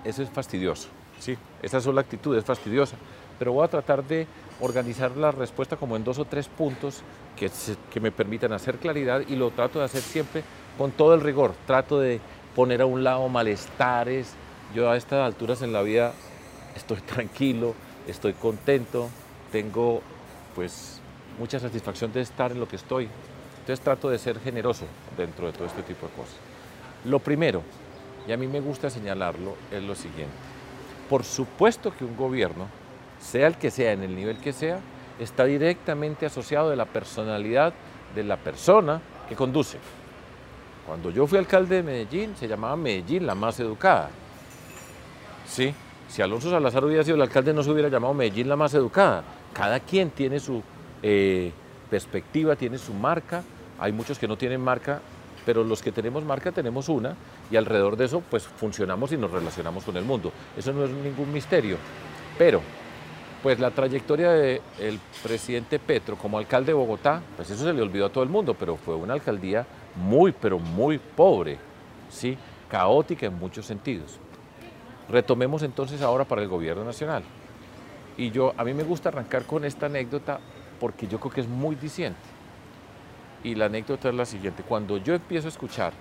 Eso 0.04 0.22
es 0.22 0.30
fastidioso, 0.30 0.90
¿sí? 1.18 1.36
Esa 1.64 1.82
sola 1.82 2.02
actitud 2.02 2.38
es 2.38 2.46
fastidiosa, 2.46 2.96
pero 3.40 3.54
voy 3.54 3.66
a 3.66 3.70
tratar 3.70 4.04
de 4.04 4.28
organizar 4.62 5.18
la 5.18 5.32
respuesta 5.32 5.78
como 5.78 5.96
en 5.96 6.04
dos 6.04 6.20
o 6.20 6.26
tres 6.26 6.48
puntos 6.48 7.02
que, 7.36 7.50
que 7.92 8.00
me 8.00 8.12
permitan 8.12 8.54
hacer 8.54 8.78
claridad 8.78 9.24
y 9.28 9.36
lo 9.36 9.50
trato 9.50 9.80
de 9.80 9.86
hacer 9.86 10.04
siempre 10.04 10.44
con 10.78 10.92
todo 10.92 11.16
el 11.16 11.22
rigor, 11.22 11.54
trato 11.66 12.00
de 12.00 12.22
poner 12.60 12.82
a 12.82 12.86
un 12.86 13.06
lado 13.06 13.30
malestares, 13.30 14.34
yo 14.76 14.92
a 14.92 14.98
estas 14.98 15.26
alturas 15.26 15.62
en 15.62 15.72
la 15.72 15.82
vida 15.82 16.12
estoy 16.76 16.98
tranquilo, 17.16 17.74
estoy 18.06 18.34
contento, 18.34 19.08
tengo 19.50 20.02
pues 20.56 21.00
mucha 21.40 21.58
satisfacción 21.58 22.12
de 22.12 22.20
estar 22.20 22.52
en 22.52 22.60
lo 22.60 22.68
que 22.68 22.76
estoy. 22.76 23.08
Entonces 23.60 23.80
trato 23.80 24.10
de 24.10 24.20
ser 24.20 24.42
generoso 24.42 24.84
dentro 25.16 25.46
de 25.46 25.54
todo 25.54 25.68
este 25.68 25.84
tipo 25.84 26.08
de 26.08 26.12
cosas. 26.12 26.36
Lo 27.06 27.20
primero, 27.20 27.62
y 28.28 28.34
a 28.34 28.38
mí 28.38 28.46
me 28.46 28.60
gusta 28.60 28.90
señalarlo, 28.90 29.56
es 29.72 29.82
lo 29.82 29.96
siguiente. 29.96 30.36
Por 31.10 31.24
supuesto 31.24 31.96
que 31.96 32.04
un 32.04 32.18
gobierno, 32.18 32.68
sea 33.22 33.48
el 33.48 33.56
que 33.56 33.72
sea, 33.72 33.94
en 33.94 34.04
el 34.04 34.14
nivel 34.14 34.38
que 34.40 34.52
sea, 34.52 34.82
está 35.18 35.46
directamente 35.46 36.26
asociado 36.26 36.70
de 36.70 36.76
la 36.76 36.88
personalidad 36.88 37.72
de 38.14 38.26
la 38.26 38.36
persona 38.36 39.00
que 39.30 39.38
conduce. 39.38 39.78
Cuando 40.90 41.12
yo 41.12 41.28
fui 41.28 41.38
alcalde 41.38 41.76
de 41.76 41.84
Medellín, 41.84 42.36
se 42.36 42.48
llamaba 42.48 42.76
Medellín 42.76 43.28
la 43.28 43.36
más 43.36 43.60
educada. 43.60 44.10
Sí, 45.46 45.72
si 46.08 46.24
Alonso 46.24 46.50
Salazar 46.50 46.84
hubiera 46.84 47.04
sido 47.04 47.16
el 47.16 47.22
alcalde, 47.22 47.54
no 47.54 47.62
se 47.62 47.70
hubiera 47.70 47.90
llamado 47.90 48.16
Medellín 48.16 48.50
la 48.50 48.56
más 48.56 48.74
educada. 48.74 49.24
Cada 49.54 49.82
quien 49.82 50.10
tiene 50.10 50.40
su 50.40 50.64
eh, 51.04 51.52
perspectiva, 51.92 52.56
tiene 52.56 52.80
su 52.80 52.92
marca. 52.96 53.44
Hay 53.78 53.92
muchos 53.92 54.18
que 54.18 54.28
no 54.28 54.36
tienen 54.36 54.62
marca, 54.62 55.00
pero 55.46 55.64
los 55.64 55.84
que 55.84 55.92
tenemos 55.92 56.26
marca 56.26 56.52
tenemos 56.52 56.90
una 56.90 57.14
y 57.52 57.56
alrededor 57.56 57.96
de 57.96 58.06
eso 58.06 58.24
pues 58.28 58.46
funcionamos 58.48 59.12
y 59.12 59.18
nos 59.18 59.30
relacionamos 59.30 59.84
con 59.84 59.96
el 59.96 60.06
mundo. 60.06 60.32
Eso 60.58 60.74
no 60.74 60.86
es 60.86 60.90
ningún 60.90 61.32
misterio. 61.32 61.78
Pero 62.36 62.62
pues 63.44 63.60
la 63.60 63.70
trayectoria 63.70 64.32
del 64.32 65.00
presidente 65.22 65.78
Petro 65.78 66.16
como 66.16 66.40
alcalde 66.40 66.72
de 66.72 66.74
Bogotá, 66.74 67.22
pues 67.36 67.52
eso 67.52 67.64
se 67.64 67.74
le 67.74 67.84
olvidó 67.84 68.08
a 68.08 68.10
todo 68.10 68.24
el 68.24 68.30
mundo, 68.32 68.56
pero 68.56 68.76
fue 68.76 68.96
una 68.96 69.14
alcaldía 69.14 69.68
muy, 70.00 70.32
pero 70.32 70.60
muy 70.60 70.98
pobre, 70.98 71.58
¿sí? 72.10 72.38
caótica 72.70 73.26
en 73.26 73.38
muchos 73.38 73.66
sentidos. 73.66 74.20
Retomemos 75.10 75.64
entonces 75.64 76.02
ahora 76.02 76.26
para 76.26 76.42
el 76.42 76.48
gobierno 76.48 76.84
nacional. 76.84 77.24
Y 78.18 78.32
yo, 78.32 78.54
a 78.58 78.64
mí 78.64 78.74
me 78.74 78.84
gusta 78.84 79.10
arrancar 79.10 79.44
con 79.46 79.66
esta 79.66 79.88
anécdota 79.88 80.40
porque 80.80 81.08
yo 81.08 81.20
creo 81.20 81.32
que 81.32 81.42
es 81.42 81.48
muy 81.48 81.76
diciente. 81.76 82.20
Y 83.44 83.56
la 83.56 83.66
anécdota 83.66 84.10
es 84.10 84.16
la 84.16 84.26
siguiente. 84.26 84.64
Cuando 84.64 84.98
yo 84.98 85.16
empiezo 85.16 85.48
a 85.48 85.50
escuchar 85.50 85.94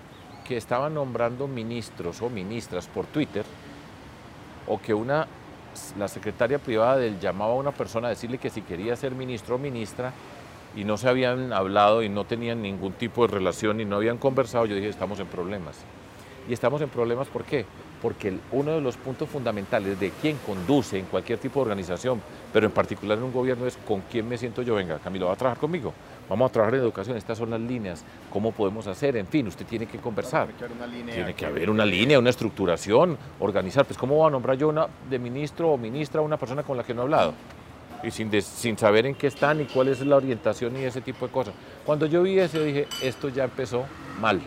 que 0.45 0.57
estaban 0.57 0.93
nombrando 0.93 1.47
ministros 1.47 2.21
o 2.21 2.29
ministras 2.29 2.87
por 2.87 3.05
Twitter, 3.05 3.45
o 4.67 4.79
que 4.79 4.93
una 4.93 5.27
la 5.97 6.07
secretaria 6.07 6.59
privada 6.59 6.97
del 6.97 7.19
llamaba 7.19 7.53
a 7.53 7.55
una 7.55 7.71
persona 7.71 8.07
a 8.07 8.09
decirle 8.09 8.37
que 8.37 8.49
si 8.49 8.61
quería 8.61 8.95
ser 8.95 9.13
ministro 9.13 9.55
o 9.55 9.57
ministra 9.57 10.11
y 10.75 10.83
no 10.83 10.97
se 10.97 11.09
habían 11.09 11.53
hablado 11.53 12.03
y 12.03 12.09
no 12.09 12.25
tenían 12.25 12.61
ningún 12.61 12.93
tipo 12.93 13.25
de 13.25 13.33
relación 13.33 13.79
y 13.79 13.85
no 13.85 13.95
habían 13.97 14.17
conversado, 14.17 14.65
yo 14.65 14.75
dije, 14.75 14.89
estamos 14.89 15.19
en 15.19 15.27
problemas. 15.27 15.77
Y 16.47 16.53
estamos 16.53 16.81
en 16.81 16.89
problemas, 16.89 17.27
¿por 17.27 17.43
qué? 17.43 17.65
Porque 18.01 18.35
uno 18.51 18.71
de 18.71 18.81
los 18.81 18.97
puntos 18.97 19.29
fundamentales 19.29 19.99
de 19.99 20.11
quién 20.21 20.37
conduce 20.37 20.97
en 20.97 21.05
cualquier 21.05 21.37
tipo 21.37 21.59
de 21.59 21.63
organización, 21.63 22.21
pero 22.51 22.65
en 22.65 22.71
particular 22.71 23.17
en 23.17 23.25
un 23.25 23.33
gobierno, 23.33 23.67
es 23.67 23.77
con 23.77 24.01
quién 24.09 24.27
me 24.27 24.37
siento 24.37 24.61
yo. 24.61 24.75
Venga, 24.75 24.97
Camilo, 24.99 25.27
¿va 25.27 25.33
a 25.33 25.35
trabajar 25.35 25.59
conmigo? 25.59 25.93
Vamos 26.29 26.49
a 26.49 26.53
trabajar 26.53 26.75
en 26.75 26.81
educación, 26.81 27.17
estas 27.17 27.37
son 27.37 27.49
las 27.49 27.59
líneas, 27.59 28.03
cómo 28.31 28.51
podemos 28.51 28.87
hacer, 28.87 29.17
en 29.17 29.27
fin, 29.27 29.47
usted 29.47 29.65
tiene 29.65 29.85
que 29.85 29.97
conversar. 29.99 30.47
Tiene 31.13 31.33
que 31.33 31.45
haber 31.45 31.69
una 31.69 31.85
línea, 31.85 32.17
una 32.17 32.29
estructuración, 32.29 33.17
organizar. 33.39 33.85
Pues 33.85 33.97
¿cómo 33.97 34.17
va 34.19 34.27
a 34.27 34.31
nombrar 34.31 34.57
yo 34.57 34.69
una 34.69 34.87
de 35.09 35.19
ministro 35.19 35.71
o 35.71 35.77
ministra 35.77 36.21
a 36.21 36.23
una 36.23 36.37
persona 36.37 36.63
con 36.63 36.77
la 36.77 36.83
que 36.83 36.93
no 36.93 37.01
he 37.01 37.03
hablado? 37.03 37.33
Y 38.03 38.11
sin, 38.11 38.41
sin 38.41 38.77
saber 38.77 39.05
en 39.05 39.15
qué 39.15 39.27
están 39.27 39.59
y 39.61 39.65
cuál 39.65 39.89
es 39.89 39.99
la 40.01 40.15
orientación 40.15 40.77
y 40.77 40.83
ese 40.83 41.01
tipo 41.01 41.27
de 41.27 41.33
cosas. 41.33 41.53
Cuando 41.85 42.05
yo 42.05 42.23
vi 42.23 42.39
eso 42.39 42.61
dije, 42.61 42.87
esto 43.01 43.29
ya 43.29 43.43
empezó 43.43 43.85
mal. 44.19 44.41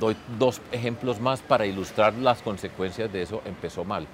Doy 0.00 0.16
dos 0.38 0.60
ejemplos 0.72 1.20
más 1.20 1.40
para 1.42 1.66
ilustrar 1.66 2.14
las 2.14 2.42
consecuencias 2.42 3.12
de 3.12 3.22
eso, 3.22 3.42
empezó 3.44 3.84
mal. 3.84 4.06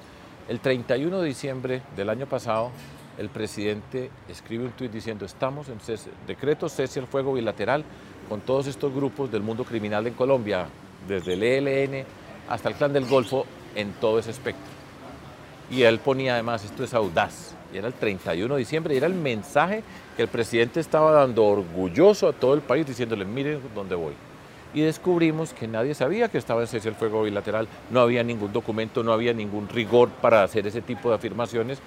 El 0.49 0.61
31 0.61 1.21
de 1.21 1.29
diciembre 1.29 1.83
del 1.97 2.09
año 2.09 2.27
pasado 2.27 2.73
el 3.19 3.29
presidente 3.31 4.11
escribe 4.29 4.65
un 4.65 4.71
tuit 4.73 4.93
diciendo, 4.93 5.27
estamos 5.27 5.69
en 5.69 5.79
decreto 6.27 6.69
cese 6.69 7.01
el 7.01 7.07
fuego 7.07 7.35
bilateral 7.35 7.85
con 8.29 8.41
todos 8.41 8.67
estos 8.69 8.95
grupos 8.95 9.31
del 9.31 9.43
mundo 9.43 9.65
criminal 9.65 10.07
en 10.07 10.15
Colombia, 10.15 10.67
desde 11.07 11.35
el 11.35 11.43
ELN 11.43 12.07
hasta 12.49 12.69
el 12.69 12.77
Clan 12.77 12.93
del 12.93 13.07
Golfo, 13.07 13.45
en 13.75 13.93
todo 13.95 14.19
ese 14.19 14.31
espectro. 14.31 14.78
Y 15.71 15.83
él 15.83 15.99
ponía 15.99 16.35
además, 16.35 16.65
esto 16.65 16.83
es 16.83 16.95
audaz, 16.95 17.55
y 17.73 17.79
era 17.79 17.89
el 17.89 17.95
31 17.95 18.55
de 18.55 18.59
diciembre, 18.59 18.95
y 18.95 18.97
era 18.97 19.07
el 19.07 19.15
mensaje 19.15 19.83
que 20.17 20.23
el 20.23 20.29
presidente 20.29 20.81
estaba 20.81 21.13
dando 21.13 21.45
orgulloso 21.45 22.29
a 22.29 22.33
todo 22.33 22.55
el 22.55 22.61
país, 22.61 22.87
diciéndole, 22.87 23.25
miren 23.25 23.61
dónde 23.75 23.95
voy. 23.95 24.15
Y 24.75 24.83
descubrimos 24.83 25.53
que 25.53 25.67
nadie 25.67 25.95
sabía 25.95 26.29
que 26.29 26.39
estaba 26.39 26.61
en 26.63 26.67
cese 26.67 26.89
el 26.89 26.95
fuego 26.95 27.23
bilateral, 27.23 27.69
no 27.91 28.01
había 28.01 28.23
ningún 28.23 28.53
documento, 28.53 29.03
no 29.03 29.13
había 29.13 29.33
ningún 29.33 29.69
rigor 29.69 30.09
para 30.09 30.43
hacer 30.43 30.67
ese 30.67 30.83
tipo 30.83 31.11
de 31.11 31.17
afirmaciones, 31.17 31.79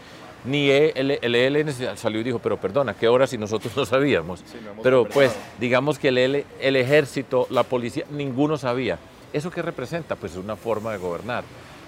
ni 0.45 0.69
el, 0.71 1.11
ELN 1.11 1.71
salió 1.95 2.19
y 2.21 2.23
dijo, 2.23 2.39
pero 2.39 2.57
perdona, 2.57 2.95
¿qué 2.95 3.07
hora 3.07 3.27
si 3.27 3.37
nosotros 3.37 3.75
no 3.77 3.85
sabíamos? 3.85 4.43
pero 4.81 5.05
pues 5.05 5.35
digamos 5.59 5.99
que 5.99 6.07
el, 6.07 6.45
el 6.59 6.75
ejército, 6.75 7.47
la 7.49 7.63
policía, 7.63 8.05
ninguno 8.09 8.57
sabía. 8.57 8.97
¿Eso 9.33 9.51
qué 9.51 9.61
representa? 9.61 10.15
Pues 10.15 10.33
es 10.33 10.37
una 10.39 10.55
forma 10.55 10.91
de 10.91 10.97
gobernar. 10.97 11.43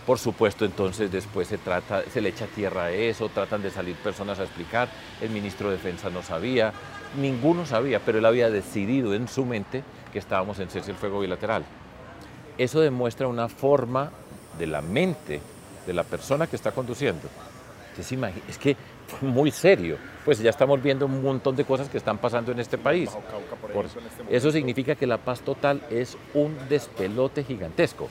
Por 0.05 0.19
supuesto, 0.19 0.65
entonces 0.65 1.11
después 1.11 1.47
se 1.47 1.57
trata, 1.57 2.03
se 2.11 2.19
le 2.19 2.29
echa 2.29 2.45
tierra 2.47 2.85
a 2.85 2.91
eso, 2.91 3.29
tratan 3.29 3.61
de 3.61 3.71
salir 3.71 3.95
personas 3.95 4.39
a 4.39 4.43
explicar. 4.43 4.89
El 5.21 5.29
ministro 5.29 5.69
de 5.69 5.77
Defensa 5.77 6.09
no 6.09 6.21
sabía, 6.23 6.73
ninguno 7.19 7.65
sabía, 7.65 7.99
pero 7.99 8.17
él 8.17 8.25
había 8.25 8.49
decidido 8.49 9.13
en 9.13 9.27
su 9.27 9.45
mente 9.45 9.83
que 10.11 10.19
estábamos 10.19 10.59
en 10.59 10.69
cese 10.69 10.91
el 10.91 10.97
fuego 10.97 11.21
bilateral. 11.21 11.63
Eso 12.57 12.81
demuestra 12.81 13.27
una 13.27 13.47
forma 13.47 14.11
de 14.59 14.67
la 14.67 14.81
mente 14.81 15.41
de 15.87 15.93
la 15.93 16.03
persona 16.03 16.47
que 16.47 16.55
está 16.55 16.71
conduciendo 16.71 17.29
es 18.47 18.57
que 18.57 18.75
fue 19.07 19.29
muy 19.29 19.51
serio. 19.51 19.97
Pues 20.25 20.39
ya 20.39 20.49
estamos 20.49 20.81
viendo 20.81 21.05
un 21.05 21.21
montón 21.21 21.55
de 21.55 21.65
cosas 21.65 21.89
que 21.89 21.97
están 21.97 22.17
pasando 22.17 22.51
en 22.51 22.59
este 22.59 22.77
país. 22.77 23.09
Este 23.09 24.35
eso 24.35 24.51
significa 24.51 24.95
que 24.95 25.05
la 25.05 25.17
paz 25.17 25.41
total 25.41 25.81
es 25.89 26.17
un 26.33 26.57
despelote 26.69 27.43
gigantesco. 27.43 28.09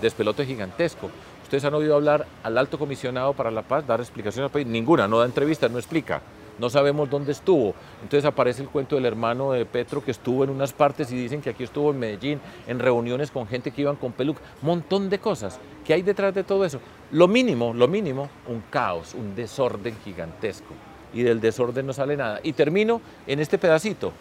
Despelote 0.00 0.46
gigantesco. 0.46 1.10
Ustedes 1.42 1.64
han 1.64 1.74
oído 1.74 1.94
hablar 1.94 2.26
al 2.42 2.58
alto 2.58 2.78
comisionado 2.78 3.32
para 3.32 3.50
la 3.50 3.62
paz, 3.62 3.86
dar 3.86 4.00
explicaciones 4.00 4.48
al 4.48 4.52
país. 4.52 4.66
Ninguna, 4.66 5.08
no 5.08 5.18
da 5.18 5.26
entrevistas, 5.26 5.70
no 5.70 5.78
explica 5.78 6.22
no 6.58 6.68
sabemos 6.70 7.08
dónde 7.08 7.32
estuvo. 7.32 7.74
Entonces 8.02 8.24
aparece 8.24 8.62
el 8.62 8.68
cuento 8.68 8.96
del 8.96 9.06
hermano 9.06 9.52
de 9.52 9.64
Petro 9.64 10.04
que 10.04 10.10
estuvo 10.10 10.44
en 10.44 10.50
unas 10.50 10.72
partes 10.72 11.10
y 11.12 11.16
dicen 11.16 11.40
que 11.40 11.50
aquí 11.50 11.64
estuvo 11.64 11.90
en 11.90 11.98
Medellín, 11.98 12.40
en 12.66 12.78
reuniones 12.78 13.30
con 13.30 13.46
gente 13.46 13.70
que 13.70 13.82
iban 13.82 13.96
con 13.96 14.12
peluca, 14.12 14.40
montón 14.62 15.08
de 15.08 15.18
cosas. 15.18 15.58
¿Qué 15.84 15.94
hay 15.94 16.02
detrás 16.02 16.34
de 16.34 16.44
todo 16.44 16.64
eso? 16.64 16.80
Lo 17.12 17.28
mínimo, 17.28 17.72
lo 17.72 17.88
mínimo, 17.88 18.28
un 18.46 18.62
caos, 18.70 19.14
un 19.14 19.34
desorden 19.34 19.96
gigantesco. 20.04 20.74
Y 21.14 21.22
del 21.22 21.40
desorden 21.40 21.86
no 21.86 21.92
sale 21.92 22.16
nada. 22.16 22.40
Y 22.42 22.52
termino 22.52 23.00
en 23.26 23.40
este 23.40 23.56
pedacito 23.56 24.12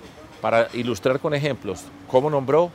para 0.41 0.69
ilustrar 0.73 1.19
con 1.19 1.33
ejemplos 1.33 1.83
cómo 2.09 2.29
nombró 2.29 2.71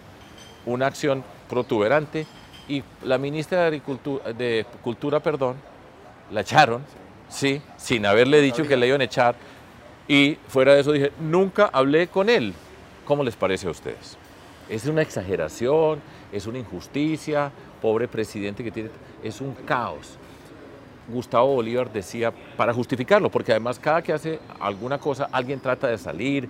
una 0.67 0.87
acción 0.87 1.25
protuberante 1.49 2.27
y 2.69 2.83
la 3.05 3.19
ministra 3.19 3.61
de, 3.61 3.67
Agricultura, 3.67 4.33
de 4.33 4.67
Cultura, 4.83 5.21
perdón, 5.21 5.57
la 6.31 6.43
echaron, 6.43 6.83
sin 7.29 8.07
haberle 8.07 8.41
dicho 8.41 8.67
que 8.67 8.77
le 8.77 8.87
iban 8.87 9.01
a 9.01 9.05
echar 9.05 9.35
y 10.09 10.37
fuera 10.49 10.75
de 10.75 10.81
eso 10.81 10.93
dije, 10.93 11.13
nunca 11.21 11.71
hablé 11.73 12.09
con 12.09 12.29
él. 12.29 12.55
¿Cómo 13.05 13.25
les 13.25 13.37
parece 13.37 13.67
a 13.67 13.71
ustedes? 13.71 14.17
Es 14.69 14.87
una 14.87 15.03
exageración, 15.03 16.01
es 16.33 16.47
una 16.47 16.59
injusticia, 16.59 17.51
pobre 17.81 18.09
presidente 18.09 18.63
que 18.63 18.71
tiene, 18.71 18.91
es 19.23 19.41
un 19.41 19.55
caos. 19.55 20.19
Gustavo 21.09 21.55
Bolívar 21.55 21.93
decía, 21.93 22.33
para 22.57 22.73
justificarlo, 22.73 23.31
porque 23.31 23.53
además 23.53 23.79
cada 23.79 24.03
que 24.03 24.13
hace 24.13 24.39
alguna 24.61 24.99
cosa, 24.99 25.29
alguien 25.33 25.61
trata 25.61 25.89
de 25.89 25.99
salir, 25.99 26.49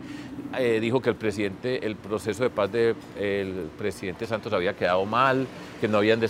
eh, 0.59 0.78
dijo 0.80 1.00
que 1.00 1.11
el 1.11 1.16
presidente, 1.16 1.85
el 1.85 1.97
proceso 1.97 2.42
de 2.42 2.50
paz 2.50 2.71
del 2.71 3.71
presidente 3.78 4.26
Santos 4.26 4.52
había 4.52 4.75
quedado 4.75 5.04
mal, 5.06 5.47
que 5.80 5.88
no 5.88 5.99
habían 5.99 6.21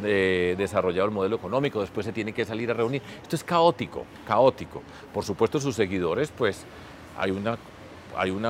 desarrollado 0.00 1.06
el 1.06 1.14
modelo 1.14 1.36
económico, 1.36 1.80
después 1.80 2.06
se 2.06 2.12
tiene 2.12 2.32
que 2.32 2.44
salir 2.44 2.70
a 2.70 2.74
reunir. 2.74 3.02
Esto 3.22 3.36
es 3.36 3.44
caótico, 3.44 4.04
caótico. 4.26 4.82
Por 5.12 5.24
supuesto 5.24 5.60
sus 5.60 5.74
seguidores, 5.74 6.30
pues 6.30 6.64
hay 7.18 7.30
una 7.30 7.58
hay 8.16 8.30
un 8.30 8.46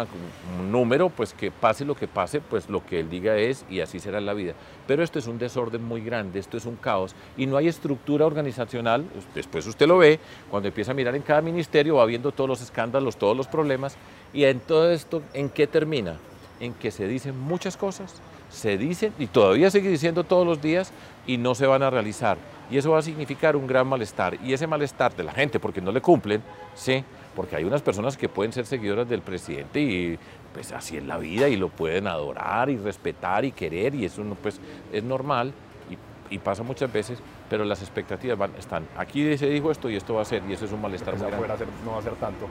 número, 0.71 1.09
pues 1.09 1.33
que 1.33 1.50
pase 1.50 1.85
lo 1.85 1.95
que 1.95 2.09
pase, 2.09 2.40
pues 2.40 2.69
lo 2.69 2.85
que 2.85 3.00
él 3.00 3.11
diga 3.11 3.37
es 3.37 3.64
y 3.69 3.81
así 3.81 3.99
será 4.00 4.21
la 4.21 4.35
vida. 4.35 4.54
Pero 4.87 5.02
esto 5.02 5.19
es 5.19 5.26
un 5.26 5.38
desorden 5.38 5.83
muy 5.85 6.02
grande, 6.02 6.38
esto 6.38 6.57
es 6.57 6.66
un 6.66 6.76
caos 6.76 7.14
y 7.37 7.47
no 7.47 7.57
hay 7.57 7.69
estructura 7.69 8.26
organizacional. 8.26 9.04
Después 9.35 9.66
usted 9.66 9.87
lo 9.87 9.99
ve, 9.99 10.19
cuando 10.50 10.69
empieza 10.69 10.92
a 10.92 10.95
mirar 10.95 11.14
en 11.14 11.23
cada 11.23 11.40
ministerio, 11.40 11.97
va 11.97 12.04
viendo 12.07 12.33
todos 12.33 12.49
los 12.49 12.61
escándalos, 12.61 13.16
todos 13.16 13.37
los 13.37 13.47
problemas 13.47 13.97
y 14.33 14.45
en 14.45 14.61
todo 14.61 14.90
esto, 14.90 15.23
¿en 15.35 15.49
qué 15.49 15.66
termina? 15.66 16.16
En 16.61 16.75
que 16.75 16.90
se 16.90 17.07
dicen 17.07 17.38
muchas 17.38 17.76
cosas, 17.76 18.21
se 18.50 18.76
dicen 18.78 19.12
y 19.19 19.26
todavía 19.26 19.71
sigue 19.71 19.88
diciendo 19.88 20.25
todos 20.25 20.47
los 20.47 20.61
días 20.61 20.92
y 21.26 21.38
no 21.38 21.54
se 21.54 21.66
van 21.66 21.83
a 21.83 21.90
realizar. 21.90 22.37
Y 22.71 22.78
eso 22.78 22.92
va 22.92 22.99
a 23.00 23.02
significar 23.02 23.57
un 23.57 23.66
gran 23.66 23.87
malestar. 23.87 24.38
Y 24.42 24.52
ese 24.52 24.66
malestar 24.66 25.14
de 25.14 25.25
la 25.25 25.33
gente, 25.33 25.61
porque 25.61 25.81
no 25.81 25.92
le 25.92 26.00
cumplen, 26.00 26.42
¿sí? 26.75 27.04
Porque 27.35 27.57
hay 27.57 27.65
unas 27.65 27.83
personas 27.83 28.17
que 28.17 28.29
pueden 28.29 28.53
ser 28.53 28.67
seguidoras 28.67 29.09
del 29.09 29.23
presidente 29.23 29.81
y 29.81 30.19
pues 30.53 30.73
así 30.73 30.97
es 30.97 31.05
la 31.05 31.19
vida 31.19 31.49
y 31.49 31.57
lo 31.57 31.69
pueden 31.69 32.07
adorar 32.07 32.69
y 32.69 32.77
respetar 32.77 33.45
y 33.45 33.53
querer 33.53 33.95
y 33.95 34.05
eso 34.05 34.23
no, 34.23 34.35
pues 34.35 34.61
es 34.93 35.03
normal 35.03 35.53
y 35.91 35.97
y 36.33 36.39
pasa 36.39 36.62
muchas 36.62 36.91
veces, 36.91 37.21
pero 37.51 37.62
las 37.65 37.83
expectativas 37.83 38.39
van, 38.39 38.53
están, 38.59 38.87
aquí 38.97 39.37
se 39.37 39.47
dijo 39.49 39.71
esto 39.71 39.91
y 39.91 39.97
esto 39.97 40.15
va 40.15 40.23
a 40.23 40.25
ser, 40.25 40.43
y 40.49 40.55
eso 40.55 40.65
es 40.65 40.73
un 40.73 40.81
malestar 40.81 41.15
muy 41.15 41.27
grande. 41.29 41.53
Hacer, 41.53 41.69
no 41.85 41.93
va 41.93 41.99
a 41.99 42.03
ser 42.03 42.15
tanto. 42.15 42.47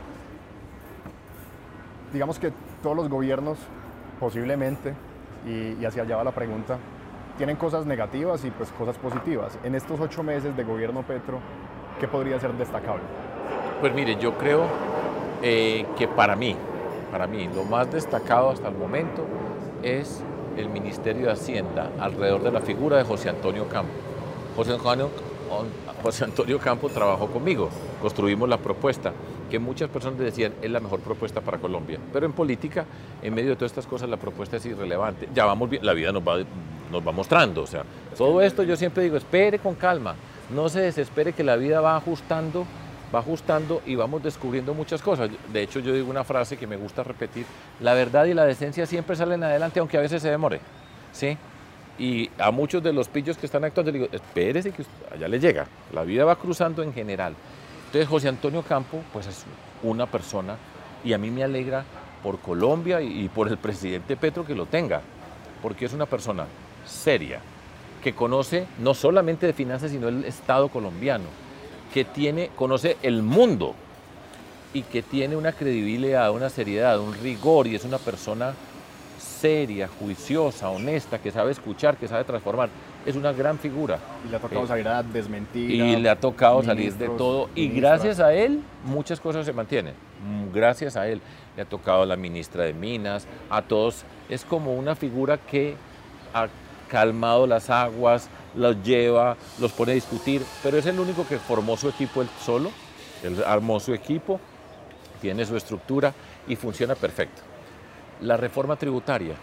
Digamos 2.13 2.37
que 2.37 2.53
todos 2.83 2.95
los 2.95 3.09
gobiernos, 3.09 3.57
posiblemente, 4.19 4.93
y, 5.47 5.81
y 5.81 5.85
hacia 5.85 6.03
allá 6.03 6.17
va 6.17 6.23
la 6.23 6.31
pregunta, 6.31 6.77
tienen 7.37 7.55
cosas 7.55 7.87
negativas 7.87 8.45
y 8.45 8.51
pues 8.51 8.69
cosas 8.71 8.97
positivas. 8.99 9.57
En 9.63 9.73
estos 9.73 9.99
ocho 9.99 10.21
meses 10.21 10.55
de 10.55 10.63
gobierno 10.63 11.01
Petro, 11.01 11.39
¿qué 11.99 12.07
podría 12.07 12.39
ser 12.39 12.53
destacable? 12.53 13.01
Pues 13.79 13.93
mire, 13.93 14.17
yo 14.17 14.37
creo 14.37 14.65
eh, 15.41 15.85
que 15.97 16.07
para 16.07 16.35
mí, 16.35 16.55
para 17.11 17.27
mí, 17.27 17.49
lo 17.53 17.63
más 17.63 17.91
destacado 17.91 18.51
hasta 18.51 18.67
el 18.67 18.75
momento 18.75 19.25
es 19.83 20.21
el 20.57 20.69
Ministerio 20.69 21.27
de 21.27 21.31
Hacienda 21.33 21.89
alrededor 21.99 22.43
de 22.43 22.51
la 22.51 22.61
figura 22.61 22.97
de 22.97 23.03
José 23.03 23.29
Antonio 23.29 23.67
Campo. 23.67 23.91
José 24.55 24.73
Antonio, 24.73 25.09
José 26.03 26.25
Antonio 26.25 26.59
Campo 26.59 26.89
trabajó 26.89 27.27
conmigo, 27.27 27.69
construimos 28.01 28.47
la 28.47 28.57
propuesta 28.57 29.13
que 29.49 29.59
muchas 29.59 29.89
personas 29.89 30.19
decían 30.19 30.53
es 30.61 30.71
la 30.71 30.79
mejor 30.79 31.01
propuesta 31.01 31.41
para 31.41 31.57
Colombia. 31.57 31.99
Pero 32.13 32.25
en 32.25 32.33
política, 32.33 32.85
en 33.21 33.33
medio 33.33 33.49
de 33.49 33.55
todas 33.55 33.71
estas 33.71 33.85
cosas, 33.85 34.09
la 34.09 34.17
propuesta 34.17 34.57
es 34.57 34.65
irrelevante. 34.65 35.27
Ya 35.33 35.45
vamos 35.45 35.69
bien, 35.69 35.85
la 35.85 35.93
vida 35.93 36.11
nos 36.11 36.23
va, 36.23 36.37
nos 36.89 37.05
va 37.05 37.11
mostrando. 37.11 37.63
O 37.63 37.67
sea, 37.67 37.83
todo 38.17 38.41
esto 38.41 38.63
yo 38.63 38.75
siempre 38.77 39.03
digo, 39.03 39.17
espere 39.17 39.59
con 39.59 39.75
calma, 39.75 40.15
no 40.55 40.69
se 40.69 40.81
desespere 40.81 41.33
que 41.33 41.43
la 41.43 41.57
vida 41.57 41.81
va 41.81 41.97
ajustando 41.97 42.65
va 43.13 43.19
ajustando 43.19 43.81
y 43.85 43.95
vamos 43.95 44.23
descubriendo 44.23 44.73
muchas 44.73 45.01
cosas. 45.01 45.29
De 45.51 45.61
hecho, 45.61 45.79
yo 45.79 45.93
digo 45.93 46.09
una 46.09 46.23
frase 46.23 46.57
que 46.57 46.67
me 46.67 46.77
gusta 46.77 47.03
repetir, 47.03 47.45
la 47.79 47.93
verdad 47.93 48.25
y 48.25 48.33
la 48.33 48.45
decencia 48.45 48.85
siempre 48.85 49.15
salen 49.15 49.43
adelante, 49.43 49.79
aunque 49.79 49.97
a 49.97 50.01
veces 50.01 50.21
se 50.21 50.29
demore. 50.29 50.61
¿sí? 51.11 51.37
Y 51.99 52.29
a 52.37 52.51
muchos 52.51 52.81
de 52.81 52.93
los 52.93 53.07
pillos 53.09 53.37
que 53.37 53.45
están 53.45 53.63
actuando, 53.63 53.91
les 53.91 54.01
digo, 54.01 54.13
espérese 54.13 54.71
que 54.71 54.83
allá 55.13 55.27
le 55.27 55.39
llega, 55.39 55.67
la 55.93 56.03
vida 56.03 56.25
va 56.25 56.35
cruzando 56.35 56.83
en 56.83 56.93
general. 56.93 57.35
Entonces, 57.87 58.07
José 58.07 58.29
Antonio 58.29 58.63
Campo, 58.63 59.01
pues 59.11 59.27
es 59.27 59.45
una 59.83 60.05
persona, 60.05 60.55
y 61.03 61.13
a 61.13 61.17
mí 61.17 61.29
me 61.29 61.43
alegra 61.43 61.83
por 62.23 62.39
Colombia 62.39 63.01
y 63.01 63.27
por 63.29 63.47
el 63.47 63.57
presidente 63.57 64.15
Petro 64.15 64.45
que 64.45 64.55
lo 64.55 64.65
tenga, 64.65 65.01
porque 65.61 65.85
es 65.85 65.93
una 65.93 66.05
persona 66.05 66.45
seria, 66.85 67.41
que 68.01 68.13
conoce 68.13 68.65
no 68.79 68.93
solamente 68.93 69.45
de 69.45 69.53
finanzas, 69.53 69.91
sino 69.91 70.07
el 70.07 70.25
Estado 70.25 70.69
colombiano 70.69 71.25
que 71.93 72.05
tiene, 72.05 72.49
conoce 72.55 72.97
el 73.01 73.21
mundo 73.21 73.75
y 74.73 74.83
que 74.83 75.01
tiene 75.01 75.35
una 75.35 75.51
credibilidad, 75.51 76.31
una 76.31 76.49
seriedad, 76.49 76.99
un 76.99 77.13
rigor 77.15 77.67
y 77.67 77.75
es 77.75 77.83
una 77.83 77.97
persona 77.97 78.53
seria, 79.19 79.89
juiciosa, 79.99 80.69
honesta, 80.69 81.19
que 81.19 81.31
sabe 81.31 81.51
escuchar, 81.51 81.97
que 81.97 82.07
sabe 82.07 82.23
transformar. 82.23 82.69
Es 83.05 83.15
una 83.15 83.33
gran 83.33 83.57
figura. 83.57 83.97
Y 84.23 84.29
le 84.29 84.37
ha 84.37 84.39
tocado 84.39 84.63
eh, 84.63 84.67
salir 84.67 84.87
a 84.87 85.03
desmentir. 85.03 85.71
Y 85.71 85.95
le 85.95 86.09
ha 86.09 86.15
tocado 86.15 86.63
salir 86.63 86.93
de 86.93 87.09
todo. 87.09 87.49
Y 87.55 87.67
gracias 87.69 88.19
a 88.19 88.33
él 88.33 88.61
muchas 88.85 89.19
cosas 89.19 89.45
se 89.45 89.53
mantienen. 89.53 89.95
Gracias 90.53 90.95
a 90.95 91.07
él. 91.07 91.19
Le 91.55 91.63
ha 91.63 91.65
tocado 91.65 92.03
a 92.03 92.05
la 92.05 92.15
ministra 92.15 92.63
de 92.63 92.73
Minas, 92.73 93.27
a 93.49 93.63
todos. 93.63 94.03
Es 94.29 94.45
como 94.45 94.75
una 94.75 94.95
figura 94.95 95.37
que 95.37 95.75
ha 96.33 96.47
calmado 96.87 97.47
las 97.47 97.71
aguas, 97.71 98.29
los 98.55 98.81
lleva, 98.83 99.37
los 99.59 99.71
pone 99.71 99.93
a 99.93 99.95
discutir, 99.95 100.43
pero 100.63 100.77
es 100.77 100.85
el 100.85 100.99
único 100.99 101.27
que 101.27 101.37
formó 101.39 101.77
su 101.77 101.89
equipo 101.89 102.21
él 102.21 102.29
solo, 102.43 102.71
él 103.23 103.43
armó 103.45 103.79
su 103.79 103.93
equipo, 103.93 104.39
tiene 105.21 105.45
su 105.45 105.55
estructura 105.55 106.13
y 106.47 106.55
funciona 106.55 106.95
perfecto. 106.95 107.41
La 108.21 108.37
reforma 108.37 108.75
tributaria 108.75 109.35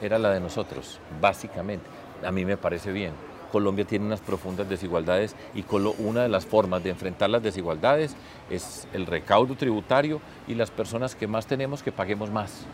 era 0.00 0.18
la 0.18 0.30
de 0.30 0.40
nosotros, 0.40 1.00
básicamente. 1.20 1.86
A 2.24 2.30
mí 2.30 2.44
me 2.44 2.56
parece 2.56 2.92
bien. 2.92 3.12
Colombia 3.52 3.84
tiene 3.84 4.06
unas 4.06 4.20
profundas 4.20 4.68
desigualdades 4.68 5.34
y 5.54 5.64
una 5.98 6.22
de 6.22 6.28
las 6.28 6.44
formas 6.44 6.82
de 6.82 6.90
enfrentar 6.90 7.30
las 7.30 7.42
desigualdades 7.42 8.16
es 8.50 8.86
el 8.92 9.06
recaudo 9.06 9.54
tributario 9.54 10.20
y 10.46 10.54
las 10.54 10.70
personas 10.70 11.14
que 11.14 11.26
más 11.26 11.46
tenemos 11.46 11.82
que 11.82 11.92
paguemos 11.92 12.30
más. 12.30 12.66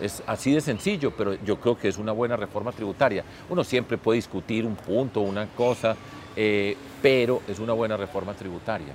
Es 0.00 0.22
así 0.26 0.52
de 0.52 0.60
sencillo, 0.60 1.12
pero 1.16 1.34
yo 1.44 1.60
creo 1.60 1.76
que 1.76 1.88
es 1.88 1.98
una 1.98 2.12
buena 2.12 2.36
reforma 2.36 2.72
tributaria. 2.72 3.24
Uno 3.48 3.62
siempre 3.64 3.98
puede 3.98 4.16
discutir 4.16 4.64
un 4.64 4.76
punto, 4.76 5.20
una 5.20 5.46
cosa, 5.48 5.94
eh, 6.36 6.76
pero 7.02 7.42
es 7.46 7.58
una 7.58 7.74
buena 7.74 7.96
reforma 7.96 8.34
tributaria. 8.34 8.94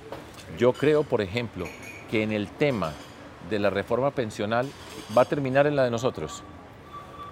Yo 0.57 0.73
creo, 0.73 1.03
por 1.03 1.21
ejemplo, 1.21 1.65
que 2.09 2.23
en 2.23 2.31
el 2.31 2.47
tema 2.47 2.93
de 3.49 3.59
la 3.59 3.69
reforma 3.69 4.11
pensional 4.11 4.67
va 5.15 5.23
a 5.23 5.25
terminar 5.25 5.67
en 5.67 5.75
la 5.75 5.83
de 5.83 5.91
nosotros, 5.91 6.43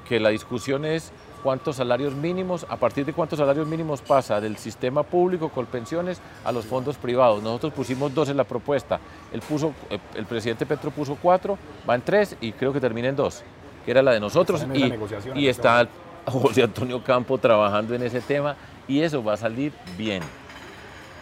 que 0.07 0.19
la 0.19 0.29
discusión 0.29 0.86
es 0.86 1.12
cuántos 1.41 1.77
salarios 1.77 2.13
mínimos, 2.13 2.67
a 2.69 2.77
partir 2.77 3.05
de 3.05 3.13
cuántos 3.13 3.39
salarios 3.39 3.67
mínimos 3.67 4.01
pasa 4.01 4.39
del 4.39 4.57
sistema 4.57 5.01
público 5.01 5.49
con 5.49 5.65
pensiones 5.65 6.21
a 6.43 6.51
los 6.51 6.65
fondos 6.65 6.97
privados. 6.97 7.41
Nosotros 7.41 7.73
pusimos 7.73 8.13
dos 8.13 8.29
en 8.29 8.38
la 8.38 8.43
propuesta, 8.43 8.99
el, 9.31 9.41
puso, 9.41 9.73
el 10.13 10.25
presidente 10.25 10.65
Petro 10.65 10.91
puso 10.91 11.17
cuatro, 11.19 11.57
va 11.89 11.95
en 11.95 12.01
tres 12.01 12.38
y 12.39 12.51
creo 12.51 12.71
que 12.71 12.79
termina 12.79 13.09
en 13.09 13.15
dos 13.15 13.43
que 13.86 13.91
era 13.91 14.02
la 14.02 14.12
de 14.12 14.19
nosotros, 14.19 14.65
y, 14.74 14.93
y 15.36 15.48
está 15.48 15.88
José 16.26 16.63
Antonio 16.63 17.04
Campo 17.04 17.38
trabajando 17.38 17.93
en 17.96 18.04
ese 18.04 18.22
tema, 18.22 18.56
y 18.88 19.02
eso 19.02 19.24
va 19.24 19.34
a 19.34 19.38
salir 19.38 19.72
bien. 19.98 20.24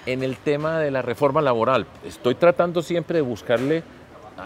En 0.05 0.23
el 0.23 0.37
tema 0.37 0.79
de 0.79 0.89
la 0.89 1.01
reforma 1.01 1.41
laboral, 1.41 1.85
estoy 2.03 2.35
tratando 2.35 2.81
siempre 2.81 3.17
de 3.17 3.21
buscarle 3.21 3.83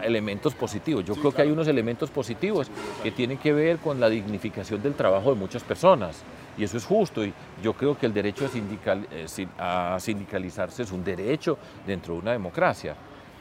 elementos 0.03 0.53
positivos. 0.53 1.05
Yo 1.05 1.15
creo 1.15 1.31
que 1.31 1.41
hay 1.41 1.51
unos 1.51 1.67
elementos 1.67 2.09
positivos 2.09 2.69
que 3.03 3.11
tienen 3.11 3.37
que 3.37 3.53
ver 3.53 3.77
con 3.77 3.99
la 3.99 4.09
dignificación 4.09 4.81
del 4.81 4.93
trabajo 4.93 5.33
de 5.33 5.39
muchas 5.39 5.63
personas. 5.63 6.23
Y 6.57 6.63
eso 6.63 6.77
es 6.77 6.85
justo. 6.85 7.23
Y 7.23 7.33
yo 7.63 7.73
creo 7.73 7.97
que 7.97 8.05
el 8.05 8.13
derecho 8.13 8.45
a, 8.45 8.49
sindical, 8.49 9.07
eh, 9.11 9.27
a 9.57 9.97
sindicalizarse 9.99 10.83
es 10.83 10.91
un 10.91 11.03
derecho 11.03 11.57
dentro 11.85 12.13
de 12.15 12.19
una 12.19 12.31
democracia. 12.31 12.95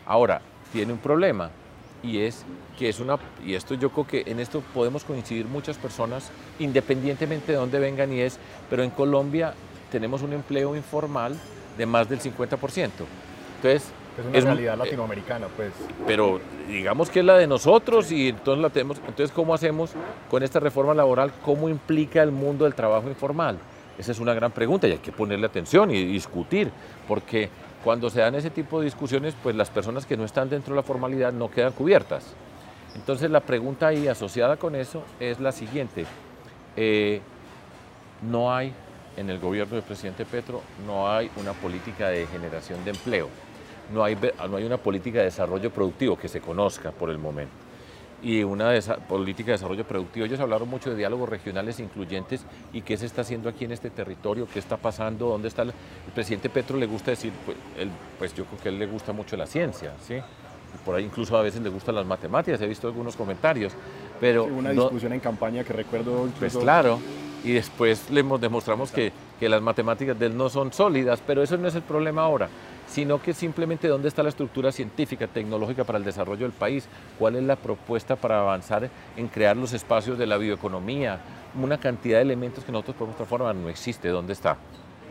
Ahora, 0.06 0.40
tiene 0.72 0.92
un 0.92 0.98
problema 0.98 1.50
y 2.04 2.20
es 2.20 2.44
que 2.78 2.88
es 2.88 3.00
una, 3.00 3.18
y 3.44 3.54
esto 3.54 3.74
yo 3.74 3.90
creo 3.90 4.06
que 4.06 4.30
en 4.30 4.40
esto 4.40 4.62
podemos 4.74 5.04
coincidir 5.04 5.46
muchas 5.46 5.78
personas, 5.78 6.30
independientemente 6.58 7.52
de 7.52 7.58
dónde 7.58 7.78
vengan 7.78 8.12
y 8.12 8.20
es, 8.20 8.38
pero 8.68 8.82
en 8.82 8.90
Colombia 8.90 9.54
tenemos 9.90 10.22
un 10.22 10.32
empleo 10.32 10.76
informal 10.76 11.34
de 11.78 11.86
más 11.86 12.08
del 12.08 12.20
50%. 12.20 12.90
Entonces, 13.56 13.92
es 14.32 14.44
una 14.44 14.54
realidad 14.54 14.76
latinoamericana, 14.76 15.46
pues. 15.56 15.72
Pero 16.06 16.40
digamos 16.68 17.10
que 17.10 17.20
es 17.20 17.24
la 17.24 17.36
de 17.36 17.46
nosotros 17.46 18.12
y 18.12 18.28
entonces 18.28 18.62
la 18.62 18.70
tenemos. 18.70 18.98
Entonces, 18.98 19.32
¿cómo 19.32 19.54
hacemos 19.54 19.92
con 20.30 20.42
esta 20.42 20.60
reforma 20.60 20.94
laboral? 20.94 21.32
¿Cómo 21.44 21.68
implica 21.68 22.22
el 22.22 22.30
mundo 22.30 22.64
del 22.64 22.74
trabajo 22.74 23.08
informal? 23.08 23.58
Esa 23.98 24.12
es 24.12 24.18
una 24.18 24.34
gran 24.34 24.50
pregunta 24.50 24.86
y 24.88 24.92
hay 24.92 24.98
que 24.98 25.12
ponerle 25.12 25.46
atención 25.46 25.90
y 25.90 26.04
discutir, 26.04 26.70
porque 27.08 27.48
cuando 27.84 28.08
se 28.08 28.20
dan 28.20 28.34
ese 28.34 28.48
tipo 28.48 28.80
de 28.80 28.86
discusiones, 28.86 29.34
pues 29.42 29.54
las 29.54 29.68
personas 29.68 30.06
que 30.06 30.16
no 30.16 30.24
están 30.24 30.48
dentro 30.48 30.74
de 30.74 30.80
la 30.80 30.82
formalidad 30.82 31.32
no 31.32 31.50
quedan 31.50 31.72
cubiertas. 31.72 32.34
Entonces 32.94 33.30
la 33.30 33.40
pregunta 33.40 33.88
ahí 33.88 34.08
asociada 34.08 34.56
con 34.56 34.74
eso 34.74 35.02
es 35.20 35.38
la 35.38 35.52
siguiente. 35.52 36.06
Eh, 36.76 37.20
no 38.22 38.54
hay 38.54 38.72
en 39.18 39.28
el 39.28 39.38
gobierno 39.38 39.74
del 39.74 39.84
presidente 39.84 40.24
Petro, 40.24 40.62
no 40.86 41.08
hay 41.12 41.30
una 41.36 41.52
política 41.52 42.08
de 42.08 42.26
generación 42.26 42.82
de 42.84 42.92
empleo, 42.92 43.28
no 43.92 44.02
hay, 44.02 44.16
no 44.48 44.56
hay 44.56 44.64
una 44.64 44.78
política 44.78 45.18
de 45.18 45.26
desarrollo 45.26 45.70
productivo 45.70 46.16
que 46.18 46.28
se 46.28 46.40
conozca 46.40 46.90
por 46.90 47.10
el 47.10 47.18
momento 47.18 47.63
y 48.24 48.42
una 48.42 48.70
de 48.70 48.80
política 49.06 49.48
de 49.48 49.52
desarrollo 49.52 49.84
productivo. 49.84 50.24
Ellos 50.24 50.40
hablaron 50.40 50.68
mucho 50.68 50.90
de 50.90 50.96
diálogos 50.96 51.28
regionales 51.28 51.78
incluyentes 51.78 52.44
y 52.72 52.80
qué 52.80 52.96
se 52.96 53.04
está 53.04 53.20
haciendo 53.20 53.50
aquí 53.50 53.66
en 53.66 53.72
este 53.72 53.90
territorio, 53.90 54.48
qué 54.52 54.58
está 54.58 54.78
pasando, 54.78 55.28
dónde 55.28 55.48
está 55.48 55.62
el, 55.62 55.72
presidente 56.14 56.48
Petro 56.48 56.78
le 56.78 56.86
gusta 56.86 57.10
decir, 57.10 57.32
pues, 57.44 57.56
pues, 58.18 58.34
yo 58.34 58.46
creo 58.46 58.60
que 58.60 58.68
a 58.70 58.72
él 58.72 58.78
le 58.78 58.86
gusta 58.86 59.12
mucho 59.12 59.36
la 59.36 59.46
ciencia, 59.46 59.92
¿sí? 60.06 60.14
por 60.84 60.96
ahí 60.96 61.04
incluso 61.04 61.36
a 61.36 61.42
veces 61.42 61.60
le 61.62 61.68
gustan 61.68 61.94
las 61.94 62.06
matemáticas, 62.06 62.60
he 62.60 62.66
visto 62.66 62.88
algunos 62.88 63.14
comentarios, 63.14 63.74
pero... 64.18 64.44
una 64.44 64.70
discusión 64.70 65.12
en 65.12 65.20
campaña 65.20 65.62
que 65.62 65.72
recuerdo... 65.72 66.28
Pues 66.38 66.56
claro, 66.56 66.98
y 67.44 67.52
después 67.52 68.10
le 68.10 68.22
demostramos 68.22 68.90
que, 68.90 69.12
que 69.38 69.48
las 69.48 69.60
matemáticas 69.60 70.18
de 70.18 70.26
él 70.26 70.36
no 70.36 70.48
son 70.48 70.72
sólidas, 70.72 71.22
pero 71.24 71.42
eso 71.42 71.58
no 71.58 71.68
es 71.68 71.74
el 71.74 71.82
problema 71.82 72.22
ahora 72.22 72.48
sino 72.86 73.20
que 73.20 73.34
simplemente 73.34 73.88
dónde 73.88 74.08
está 74.08 74.22
la 74.22 74.28
estructura 74.28 74.72
científica, 74.72 75.26
tecnológica 75.26 75.84
para 75.84 75.98
el 75.98 76.04
desarrollo 76.04 76.42
del 76.42 76.52
país, 76.52 76.86
cuál 77.18 77.36
es 77.36 77.42
la 77.42 77.56
propuesta 77.56 78.16
para 78.16 78.40
avanzar 78.40 78.88
en 79.16 79.28
crear 79.28 79.56
los 79.56 79.72
espacios 79.72 80.18
de 80.18 80.26
la 80.26 80.36
bioeconomía, 80.36 81.20
una 81.60 81.78
cantidad 81.78 82.18
de 82.18 82.22
elementos 82.22 82.64
que 82.64 82.72
nosotros 82.72 82.96
podemos 82.96 83.16
transformar, 83.16 83.54
no 83.54 83.68
existe, 83.68 84.08
¿dónde 84.08 84.32
está? 84.32 84.56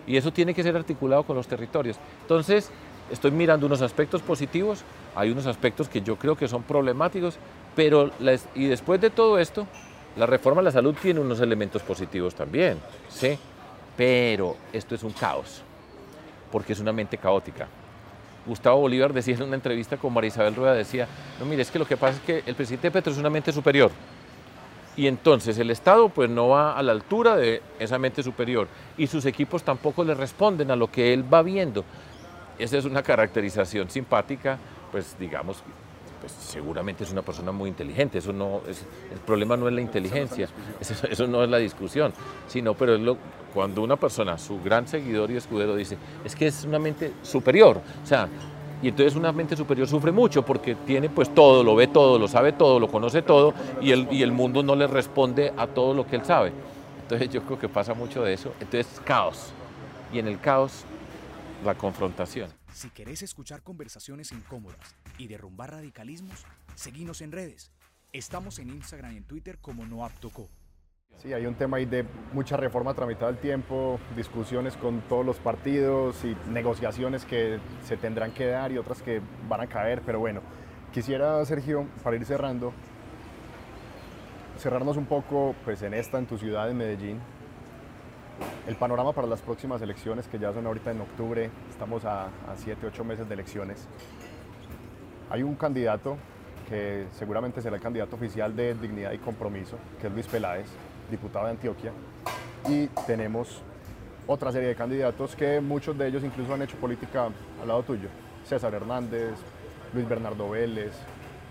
Y 0.06 0.18
eso 0.18 0.32
tiene 0.32 0.54
que 0.54 0.64
ser 0.64 0.76
articulado 0.76 1.24
con 1.24 1.36
los 1.36 1.48
territorios. 1.48 1.98
Entonces, 2.22 2.70
estoy 3.12 3.32
mirando 3.32 3.66
unos 3.66 3.82
aspectos 3.82 4.22
positivos, 4.22 4.84
hay 5.16 5.32
unos 5.32 5.46
aspectos 5.46 5.88
que 5.88 6.02
yo 6.02 6.18
creo 6.18 6.36
que 6.36 6.48
son 6.48 6.64
problemáticos, 6.64 7.38
pero 7.76 8.12
y 8.56 8.68
después 8.68 9.00
de 9.02 9.10
todo 9.10 9.40
esto, 9.40 9.66
la 10.16 10.26
reforma 10.26 10.62
de 10.62 10.66
la 10.66 10.72
salud 10.72 10.96
tiene 11.02 11.20
unos 11.20 11.40
elementos 11.40 11.82
positivos 11.82 12.36
también, 12.36 12.78
¿sí? 13.10 13.38
Pero 13.96 14.58
esto 14.74 14.96
es 14.96 15.04
un 15.04 15.12
caos 15.12 15.64
porque 16.54 16.74
es 16.74 16.80
una 16.80 16.94
mente 16.94 17.18
caótica. 17.18 17.68
Gustavo 18.46 18.82
Bolívar 18.82 19.12
decía 19.12 19.34
en 19.34 19.42
una 19.42 19.56
entrevista 19.56 19.98
con 19.98 20.14
María 20.14 20.28
Isabel 20.28 20.54
Rueda, 20.54 20.76
decía, 20.76 21.08
no, 21.40 21.48
mire, 21.48 21.64
es 21.64 21.72
que 21.72 21.80
lo 21.80 21.88
que 21.88 21.98
pasa 21.98 22.18
es 22.18 22.22
que 22.22 22.44
el 22.46 22.54
presidente 22.54 22.92
Petro 22.92 23.12
es 23.12 23.18
una 23.18 23.32
mente 23.32 23.52
superior. 23.52 23.90
Y 24.96 25.08
entonces 25.08 25.58
el 25.58 25.72
Estado 25.72 26.10
pues 26.10 26.30
no 26.30 26.50
va 26.50 26.78
a 26.78 26.84
la 26.84 26.92
altura 26.92 27.36
de 27.36 27.64
esa 27.80 27.98
mente 27.98 28.22
superior 28.22 28.68
y 29.00 29.08
sus 29.08 29.26
equipos 29.26 29.64
tampoco 29.64 30.04
le 30.04 30.14
responden 30.14 30.70
a 30.70 30.76
lo 30.76 30.92
que 30.92 31.12
él 31.12 31.26
va 31.34 31.42
viendo. 31.42 31.84
Esa 32.60 32.78
es 32.78 32.86
una 32.86 33.02
caracterización 33.02 33.90
simpática, 33.90 34.60
pues 34.92 35.16
digamos, 35.20 35.64
pues 36.24 36.32
seguramente 36.32 37.04
es 37.04 37.12
una 37.12 37.22
persona 37.22 37.52
muy 37.52 37.70
inteligente, 37.70 38.20
eso 38.20 38.32
no 38.32 38.62
el 38.66 39.20
problema 39.26 39.58
no 39.58 39.68
es 39.68 39.74
la 39.74 39.82
inteligencia, 39.82 40.48
eso, 40.80 41.28
no 41.28 41.44
es 41.44 41.50
la 41.50 41.58
discusión, 41.58 42.14
sino 42.48 42.76
pero 42.76 43.18
cuando 43.54 43.82
una 43.82 43.98
persona, 43.98 44.38
su 44.38 44.62
gran 44.62 44.88
seguidor 44.88 45.30
y 45.32 45.36
escudero 45.36 45.76
dice, 45.76 45.98
es 46.24 46.34
que 46.34 46.48
es 46.48 46.64
una 46.64 46.80
mente 46.80 47.12
superior, 47.24 47.82
o 48.02 48.08
sea, 48.08 48.30
y 48.82 48.88
entonces 48.88 49.18
una 49.18 49.34
mente 49.34 49.58
superior 49.58 49.86
sufre 49.86 50.14
mucho 50.14 50.46
porque 50.46 50.76
tiene 50.76 51.10
pues 51.10 51.36
todo, 51.36 51.62
lo 51.62 51.76
ve 51.76 51.88
todo, 51.88 52.18
lo 52.18 52.30
sabe 52.30 52.54
todo, 52.54 52.80
lo 52.80 52.88
conoce 52.88 53.22
todo 53.22 53.54
y 53.82 53.92
el, 53.92 54.08
y 54.10 54.22
el 54.22 54.32
mundo 54.32 54.64
no 54.64 54.78
le 54.78 54.88
responde 54.88 55.52
a 55.58 55.68
todo 55.68 55.94
lo 55.94 56.08
que 56.08 56.16
él 56.16 56.24
sabe. 56.24 56.54
Entonces 57.02 57.30
yo 57.30 57.44
creo 57.44 57.60
que 57.60 57.68
pasa 57.68 57.94
mucho 57.94 58.24
de 58.24 58.34
eso. 58.34 58.54
Entonces 58.62 59.02
caos. 59.06 59.52
Y 60.14 60.20
en 60.20 60.28
el 60.28 60.40
caos, 60.40 60.84
la 61.66 61.76
confrontación. 61.76 62.50
Si 62.74 62.90
querés 62.90 63.22
escuchar 63.22 63.62
conversaciones 63.62 64.32
incómodas 64.32 64.96
y 65.20 65.28
derrumbar 65.28 65.72
radicalismos, 65.72 66.44
seguinos 66.74 67.22
en 67.22 67.32
redes. 67.32 67.72
Estamos 68.12 68.58
en 68.58 68.70
Instagram 68.70 69.14
y 69.14 69.18
en 69.18 69.24
Twitter 69.26 69.60
como 69.62 69.86
NoAptoCo. 69.86 70.50
Sí, 71.22 71.32
hay 71.32 71.46
un 71.46 71.54
tema 71.54 71.78
ahí 71.78 71.86
de 71.86 72.04
mucha 72.34 72.58
reforma 72.58 72.96
tramitada 72.96 73.28
al 73.28 73.38
tiempo, 73.38 74.00
discusiones 74.16 74.76
con 74.76 75.02
todos 75.02 75.24
los 75.24 75.38
partidos 75.38 76.26
y 76.26 76.36
negociaciones 76.50 77.26
que 77.26 77.60
se 77.86 77.96
tendrán 77.96 78.34
que 78.34 78.48
dar 78.48 78.72
y 78.72 78.80
otras 78.80 79.04
que 79.04 79.22
van 79.48 79.62
a 79.62 79.68
caer, 79.68 80.02
pero 80.04 80.18
bueno, 80.18 80.42
quisiera, 80.92 81.46
Sergio, 81.46 81.88
para 82.04 82.16
ir 82.16 82.26
cerrando, 82.26 82.74
cerrarnos 84.58 84.98
un 84.98 85.06
poco 85.06 85.56
pues, 85.64 85.84
en 85.84 85.94
esta, 85.94 86.18
en 86.18 86.26
tu 86.26 86.40
ciudad, 86.40 86.72
en 86.72 86.78
Medellín, 86.78 87.20
el 88.68 88.76
panorama 88.76 89.12
para 89.12 89.28
las 89.28 89.42
próximas 89.42 89.82
elecciones, 89.82 90.28
que 90.28 90.40
ya 90.40 90.54
son 90.54 90.66
ahorita 90.66 90.92
en 90.92 91.02
octubre, 91.02 91.50
estamos 91.70 92.06
a, 92.06 92.26
a 92.26 92.56
siete, 92.56 92.88
ocho 92.88 93.04
meses 93.04 93.28
de 93.28 93.34
elecciones. 93.34 93.88
Hay 95.30 95.44
un 95.44 95.56
candidato 95.56 96.18
que 96.70 97.08
seguramente 97.12 97.62
será 97.62 97.76
el 97.76 97.82
candidato 97.82 98.16
oficial 98.16 98.56
de 98.56 98.74
Dignidad 98.76 99.12
y 99.12 99.18
Compromiso, 99.18 99.78
que 100.00 100.08
es 100.08 100.14
Luis 100.14 100.28
Peláez, 100.28 100.68
diputado 101.12 101.46
de 101.46 101.52
Antioquia, 101.52 101.92
y 102.70 102.88
tenemos 103.06 103.62
otra 104.28 104.52
serie 104.54 104.70
de 104.70 104.76
candidatos 104.76 105.36
que 105.36 105.60
muchos 105.60 105.98
de 105.98 106.08
ellos 106.08 106.24
incluso 106.24 106.54
han 106.54 106.62
hecho 106.62 106.78
política 106.78 107.28
al 107.62 107.68
lado 107.68 107.84
tuyo. 107.84 108.08
César 108.46 108.74
Hernández, 108.74 109.34
Luis 109.94 110.08
Bernardo 110.08 110.50
Vélez, 110.50 110.94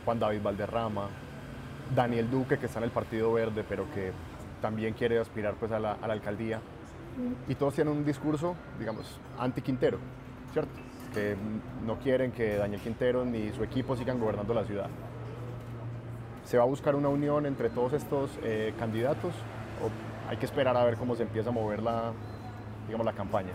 Juan 0.06 0.18
David 0.18 0.42
Valderrama, 0.42 1.08
Daniel 1.94 2.30
Duque, 2.30 2.58
que 2.58 2.66
está 2.66 2.78
en 2.78 2.84
el 2.84 2.90
Partido 2.90 3.32
Verde, 3.34 3.64
pero 3.68 3.84
que 3.92 4.12
también 4.62 4.94
quiere 4.94 5.18
aspirar 5.18 5.54
pues, 5.60 5.70
a, 5.72 5.78
la, 5.78 5.92
a 6.00 6.06
la 6.06 6.14
alcaldía. 6.14 6.60
Y 7.48 7.54
todos 7.54 7.74
tienen 7.74 7.94
un 7.94 8.04
discurso, 8.04 8.54
digamos, 8.78 9.18
anti-Quintero, 9.38 9.98
¿cierto? 10.52 10.72
Que 11.12 11.36
no 11.86 11.98
quieren 11.98 12.32
que 12.32 12.56
Daniel 12.56 12.80
Quintero 12.80 13.24
ni 13.24 13.50
su 13.52 13.62
equipo 13.62 13.96
sigan 13.96 14.18
gobernando 14.18 14.54
la 14.54 14.64
ciudad. 14.64 14.88
¿Se 16.44 16.56
va 16.56 16.64
a 16.64 16.66
buscar 16.66 16.94
una 16.94 17.08
unión 17.08 17.46
entre 17.46 17.70
todos 17.70 17.92
estos 17.92 18.30
eh, 18.42 18.74
candidatos 18.78 19.32
o 19.82 20.28
hay 20.30 20.36
que 20.38 20.46
esperar 20.46 20.76
a 20.76 20.84
ver 20.84 20.96
cómo 20.96 21.14
se 21.14 21.22
empieza 21.22 21.50
a 21.50 21.52
mover 21.52 21.82
la, 21.82 22.12
digamos, 22.86 23.04
la 23.04 23.12
campaña? 23.12 23.52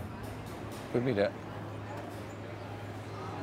Pues 0.92 1.04
mira, 1.04 1.30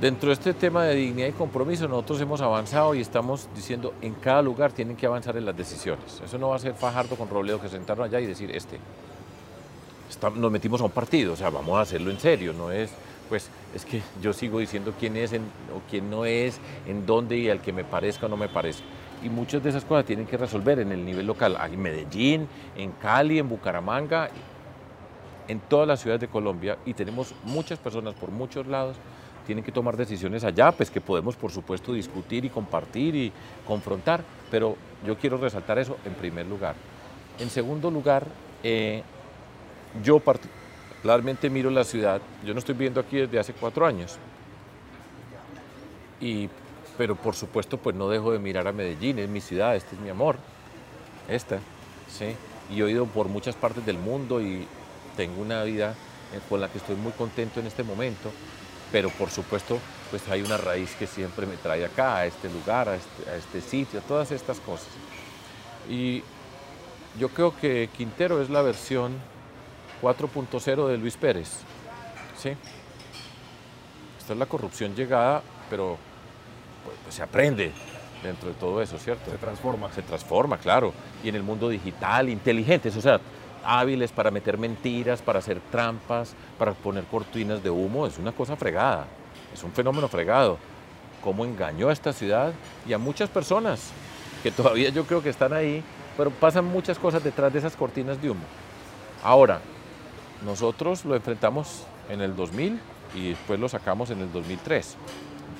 dentro 0.01 0.27
de 0.27 0.33
este 0.33 0.53
tema 0.53 0.85
de 0.85 0.95
dignidad 0.95 1.27
y 1.27 1.31
compromiso 1.33 1.87
nosotros 1.87 2.19
hemos 2.21 2.41
avanzado 2.41 2.95
y 2.95 3.01
estamos 3.01 3.47
diciendo 3.55 3.93
en 4.01 4.13
cada 4.15 4.41
lugar 4.41 4.71
tienen 4.71 4.95
que 4.95 5.05
avanzar 5.05 5.37
en 5.37 5.45
las 5.45 5.55
decisiones. 5.55 6.21
Eso 6.23 6.37
no 6.37 6.49
va 6.49 6.55
a 6.55 6.59
ser 6.59 6.73
Fajardo 6.73 7.15
con 7.15 7.29
Robledo 7.29 7.61
que 7.61 7.69
sentaron 7.69 8.05
allá 8.05 8.19
y 8.19 8.25
decir 8.25 8.49
este. 8.51 8.79
Está, 10.09 10.29
nos 10.29 10.51
metimos 10.51 10.81
a 10.81 10.85
un 10.85 10.91
partido, 10.91 11.33
o 11.33 11.35
sea, 11.35 11.49
vamos 11.49 11.77
a 11.77 11.81
hacerlo 11.81 12.11
en 12.11 12.19
serio, 12.19 12.53
no 12.53 12.71
es 12.71 12.91
pues 13.27 13.49
es 13.73 13.85
que 13.85 14.01
yo 14.21 14.33
sigo 14.33 14.59
diciendo 14.59 14.93
quién 14.99 15.17
es 15.17 15.33
o 15.33 15.81
quién 15.89 16.11
no 16.11 16.25
es, 16.25 16.59
en 16.87 17.07
dónde 17.07 17.37
y 17.37 17.49
al 17.49 17.59
que 17.59 17.73
me 17.73 17.83
parezca 17.83 18.27
o 18.27 18.29
no 18.29 18.37
me 18.37 18.47
parezca 18.47 18.83
y 19.23 19.29
muchas 19.29 19.63
de 19.63 19.69
esas 19.69 19.83
cosas 19.83 20.05
tienen 20.05 20.27
que 20.27 20.37
resolver 20.37 20.79
en 20.79 20.91
el 20.91 21.03
nivel 21.03 21.25
local, 21.25 21.57
en 21.59 21.81
Medellín, 21.81 22.47
en 22.77 22.91
Cali, 22.91 23.39
en 23.39 23.49
Bucaramanga, 23.49 24.29
en 25.47 25.59
todas 25.61 25.87
las 25.87 26.01
ciudades 26.01 26.21
de 26.21 26.27
Colombia 26.27 26.77
y 26.85 26.93
tenemos 26.93 27.33
muchas 27.43 27.79
personas 27.79 28.13
por 28.13 28.29
muchos 28.29 28.67
lados 28.67 28.97
tienen 29.45 29.63
que 29.63 29.71
tomar 29.71 29.95
decisiones 29.95 30.43
allá, 30.43 30.71
pues 30.71 30.89
que 30.89 30.99
podemos 30.99 31.35
por 31.35 31.51
supuesto 31.51 31.93
discutir 31.93 32.45
y 32.45 32.49
compartir 32.49 33.15
y 33.15 33.31
confrontar, 33.65 34.23
pero 34.49 34.75
yo 35.05 35.17
quiero 35.17 35.37
resaltar 35.37 35.77
eso 35.77 35.97
en 36.03 36.15
primer 36.15 36.47
lugar. 36.47 36.73
En 37.37 37.51
segundo 37.51 37.91
lugar, 37.91 38.25
eh, 38.63 39.03
yo 40.03 40.19
particularmente 40.19 41.49
miro 41.49 41.69
la 41.69 41.83
ciudad, 41.83 42.21
yo 42.45 42.53
no 42.53 42.59
estoy 42.59 42.73
viviendo 42.75 42.99
aquí 42.99 43.17
desde 43.17 43.39
hace 43.39 43.53
cuatro 43.53 43.85
años, 43.85 44.17
y 46.19 46.49
pero 46.97 47.15
por 47.15 47.35
supuesto 47.35 47.77
pues 47.77 47.95
no 47.95 48.09
dejo 48.09 48.31
de 48.31 48.39
mirar 48.39 48.67
a 48.67 48.71
Medellín, 48.71 49.19
es 49.19 49.29
mi 49.29 49.41
ciudad, 49.41 49.75
este 49.75 49.95
es 49.95 50.01
mi 50.01 50.09
amor, 50.09 50.37
esta, 51.27 51.59
¿sí? 52.09 52.35
Y 52.69 52.81
he 52.81 52.89
ido 52.89 53.05
por 53.05 53.27
muchas 53.27 53.55
partes 53.55 53.85
del 53.85 53.97
mundo 53.97 54.41
y 54.41 54.65
tengo 55.15 55.41
una 55.41 55.63
vida 55.63 55.93
con 56.49 56.61
la 56.61 56.69
que 56.69 56.77
estoy 56.77 56.95
muy 56.95 57.11
contento 57.11 57.59
en 57.59 57.67
este 57.67 57.83
momento, 57.83 58.31
pero 58.91 59.09
por 59.09 59.29
supuesto 59.29 59.77
pues 60.09 60.27
hay 60.29 60.41
una 60.41 60.57
raíz 60.57 60.95
que 60.95 61.07
siempre 61.07 61.45
me 61.45 61.57
trae 61.57 61.85
acá, 61.85 62.17
a 62.17 62.25
este 62.25 62.49
lugar, 62.49 62.89
a 62.89 62.95
este, 62.95 63.29
a 63.29 63.35
este 63.35 63.61
sitio, 63.61 64.01
todas 64.01 64.31
estas 64.31 64.59
cosas. 64.59 64.89
Y 65.89 66.23
yo 67.19 67.29
creo 67.29 67.55
que 67.57 67.89
Quintero 67.95 68.41
es 68.41 68.49
la 68.49 68.61
versión 68.61 69.13
4.0 70.01 70.87
de 70.87 70.97
Luis 70.97 71.17
Pérez, 71.17 71.59
¿sí? 72.37 72.49
Esta 74.17 74.33
es 74.33 74.39
la 74.39 74.45
corrupción 74.45 74.95
llegada, 74.95 75.41
pero 75.69 75.97
pues, 76.83 76.97
pues, 77.03 77.15
se 77.15 77.23
aprende 77.23 77.71
dentro 78.23 78.49
de 78.49 78.55
todo 78.55 78.81
eso, 78.81 78.97
¿cierto? 78.97 79.31
Se 79.31 79.37
transforma. 79.37 79.91
Se 79.91 80.01
transforma, 80.01 80.57
claro. 80.57 80.93
Y 81.23 81.29
en 81.29 81.35
el 81.35 81.43
mundo 81.43 81.69
digital, 81.69 82.29
inteligentes, 82.29 82.95
o 82.97 83.01
sea, 83.01 83.19
hábiles 83.63 84.11
para 84.11 84.31
meter 84.31 84.57
mentiras, 84.57 85.21
para 85.21 85.39
hacer 85.39 85.59
trampas, 85.71 86.35
para 86.57 86.73
poner 86.73 87.03
cortinas 87.05 87.63
de 87.63 87.69
humo, 87.69 88.07
es 88.07 88.17
una 88.17 88.31
cosa 88.31 88.55
fregada, 88.55 89.05
es 89.53 89.63
un 89.63 89.71
fenómeno 89.71 90.07
fregado. 90.07 90.57
Cómo 91.23 91.43
engañó 91.43 91.89
a 91.89 91.93
esta 91.93 92.13
ciudad 92.13 92.53
y 92.87 92.93
a 92.93 92.97
muchas 92.97 93.29
personas 93.29 93.91
que 94.43 94.51
todavía 94.51 94.89
yo 94.89 95.05
creo 95.05 95.23
que 95.23 95.29
están 95.29 95.53
ahí, 95.53 95.83
pero 96.15 96.29
pasan 96.29 96.65
muchas 96.65 96.99
cosas 96.99 97.23
detrás 97.23 97.51
de 97.51 97.59
esas 97.59 97.75
cortinas 97.75 98.21
de 98.21 98.29
humo. 98.29 98.43
Ahora, 99.23 99.59
nosotros 100.43 101.05
lo 101.05 101.15
enfrentamos 101.15 101.83
en 102.09 102.21
el 102.21 102.35
2000 102.35 102.79
y 103.15 103.29
después 103.29 103.59
lo 103.59 103.69
sacamos 103.69 104.09
en 104.09 104.21
el 104.21 104.31
2003 104.31 104.97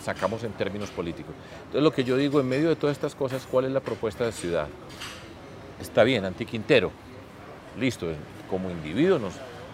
sacamos 0.03 0.43
en 0.43 0.51
términos 0.53 0.91
políticos. 0.91 1.33
Entonces 1.57 1.81
lo 1.81 1.91
que 1.91 2.03
yo 2.03 2.15
digo, 2.15 2.39
en 2.39 2.47
medio 2.47 2.69
de 2.69 2.75
todas 2.75 2.95
estas 2.95 3.15
cosas, 3.15 3.47
¿cuál 3.49 3.65
es 3.65 3.71
la 3.71 3.79
propuesta 3.79 4.23
de 4.23 4.31
ciudad? 4.31 4.67
Está 5.81 6.03
bien, 6.03 6.25
anti-Quintero, 6.25 6.91
listo, 7.79 8.07
como 8.49 8.69
individuos 8.69 9.21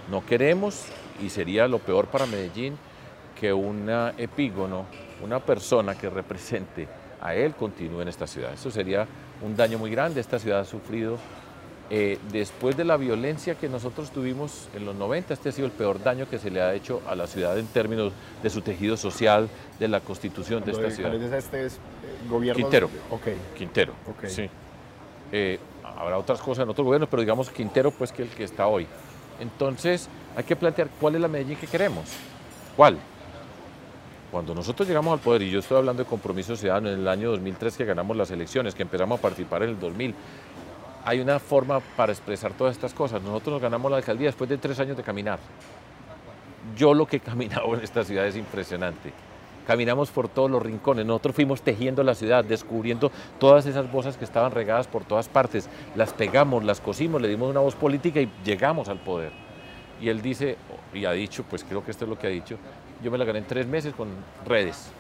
no 0.09 0.25
queremos 0.25 0.85
y 1.21 1.29
sería 1.29 1.67
lo 1.67 1.79
peor 1.79 2.07
para 2.07 2.25
Medellín 2.25 2.77
que 3.39 3.53
una 3.53 4.13
epígono, 4.17 4.85
una 5.23 5.39
persona 5.39 5.95
que 5.95 6.09
represente 6.09 6.87
a 7.21 7.35
él 7.35 7.53
continúe 7.53 8.01
en 8.01 8.07
esta 8.07 8.25
ciudad. 8.25 8.53
Eso 8.53 8.71
sería 8.71 9.07
un 9.41 9.55
daño 9.55 9.77
muy 9.77 9.91
grande. 9.91 10.21
Esta 10.21 10.39
ciudad 10.39 10.61
ha 10.61 10.65
sufrido 10.65 11.17
eh, 11.93 12.19
después 12.32 12.77
de 12.77 12.86
la 12.86 12.95
violencia 12.95 13.56
que 13.56 13.67
nosotros 13.67 14.12
tuvimos 14.12 14.69
en 14.73 14.86
los 14.86 14.95
90, 14.95 15.34
este 15.34 15.49
ha 15.49 15.51
sido 15.51 15.65
el 15.65 15.73
peor 15.73 16.01
daño 16.01 16.25
que 16.30 16.39
se 16.39 16.49
le 16.49 16.62
ha 16.62 16.73
hecho 16.73 17.01
a 17.06 17.15
la 17.15 17.27
ciudad 17.27 17.60
en 17.60 17.67
términos 17.67 18.13
de 18.41 18.49
su 18.49 18.62
tejido 18.62 18.95
social, 18.95 19.49
de 19.77 19.89
la 19.89 19.99
constitución 19.99 20.63
de 20.63 20.71
esta 20.71 20.89
ciudad. 20.89 21.13
Este 21.13 21.65
es 21.65 21.73
eh, 21.73 21.77
gobierno. 22.30 22.56
Quintero. 22.56 22.89
Okay. 23.10 23.36
Quintero. 23.58 23.93
Okay. 24.17 24.30
Sí. 24.30 24.49
Eh, 25.34 25.60
habrá 25.84 26.17
otras 26.17 26.39
cosas 26.39 26.63
en 26.63 26.69
otros 26.69 26.86
gobiernos, 26.86 27.10
pero 27.10 27.23
digamos 27.23 27.49
Quintero, 27.49 27.91
pues 27.91 28.13
que 28.13 28.21
el 28.21 28.30
que 28.30 28.45
está 28.45 28.67
hoy. 28.67 28.88
Entonces, 29.41 30.08
hay 30.38 30.45
que 30.45 30.56
plantear 30.56 30.88
cuál 30.97 31.15
es 31.15 31.21
la 31.21 31.27
Medellín 31.27 31.58
que 31.58 31.67
queremos. 31.67 32.06
¿Cuál? 32.77 32.99
Cuando 34.32 34.56
nosotros 34.56 34.88
llegamos 34.88 35.12
al 35.12 35.19
poder, 35.19 35.41
y 35.41 35.51
yo 35.51 35.60
estoy 35.60 35.77
hablando 35.77 36.04
de 36.04 36.10
compromiso 36.10 36.56
ciudadano 36.56 36.88
en 36.88 37.01
el 37.01 37.08
año 37.10 37.32
2003 37.32 37.75
que 37.75 37.84
ganamos 37.84 38.15
las 38.15 38.32
elecciones, 38.32 38.73
que 38.73 38.84
empezamos 38.84 39.19
a 39.19 39.21
participar 39.21 39.63
en 39.63 39.71
el 39.71 39.80
2000, 39.82 40.15
hay 41.05 41.19
una 41.19 41.39
forma 41.39 41.79
para 41.79 42.11
expresar 42.11 42.53
todas 42.53 42.75
estas 42.75 42.93
cosas. 42.93 43.21
Nosotros 43.21 43.53
nos 43.53 43.61
ganamos 43.61 43.89
la 43.91 43.97
alcaldía 43.97 44.27
después 44.27 44.49
de 44.49 44.57
tres 44.57 44.79
años 44.79 44.97
de 44.97 45.03
caminar. 45.03 45.39
Yo 46.77 46.93
lo 46.93 47.05
que 47.05 47.17
he 47.17 47.19
caminado 47.19 47.73
en 47.75 47.81
esta 47.81 48.03
ciudad 48.03 48.25
es 48.27 48.35
impresionante. 48.35 49.11
Caminamos 49.65 50.09
por 50.09 50.27
todos 50.27 50.49
los 50.49 50.61
rincones, 50.61 51.05
nosotros 51.05 51.35
fuimos 51.35 51.61
tejiendo 51.61 52.03
la 52.03 52.15
ciudad, 52.15 52.43
descubriendo 52.43 53.11
todas 53.39 53.65
esas 53.67 53.91
voces 53.91 54.17
que 54.17 54.25
estaban 54.25 54.51
regadas 54.51 54.87
por 54.87 55.03
todas 55.03 55.29
partes, 55.29 55.69
las 55.95 56.13
pegamos, 56.13 56.63
las 56.63 56.81
cosimos, 56.81 57.21
le 57.21 57.27
dimos 57.27 57.49
una 57.49 57.59
voz 57.59 57.75
política 57.75 58.19
y 58.19 58.29
llegamos 58.43 58.89
al 58.89 58.99
poder. 58.99 59.31
Y 60.01 60.09
él 60.09 60.21
dice, 60.21 60.57
y 60.93 61.05
ha 61.05 61.11
dicho, 61.11 61.43
pues 61.47 61.63
creo 61.63 61.85
que 61.85 61.91
esto 61.91 62.05
es 62.05 62.09
lo 62.09 62.17
que 62.17 62.25
ha 62.27 62.31
dicho, 62.31 62.57
yo 63.03 63.11
me 63.11 63.19
la 63.19 63.25
gané 63.25 63.39
en 63.39 63.45
tres 63.45 63.67
meses 63.67 63.93
con 63.93 64.09
redes. 64.45 64.91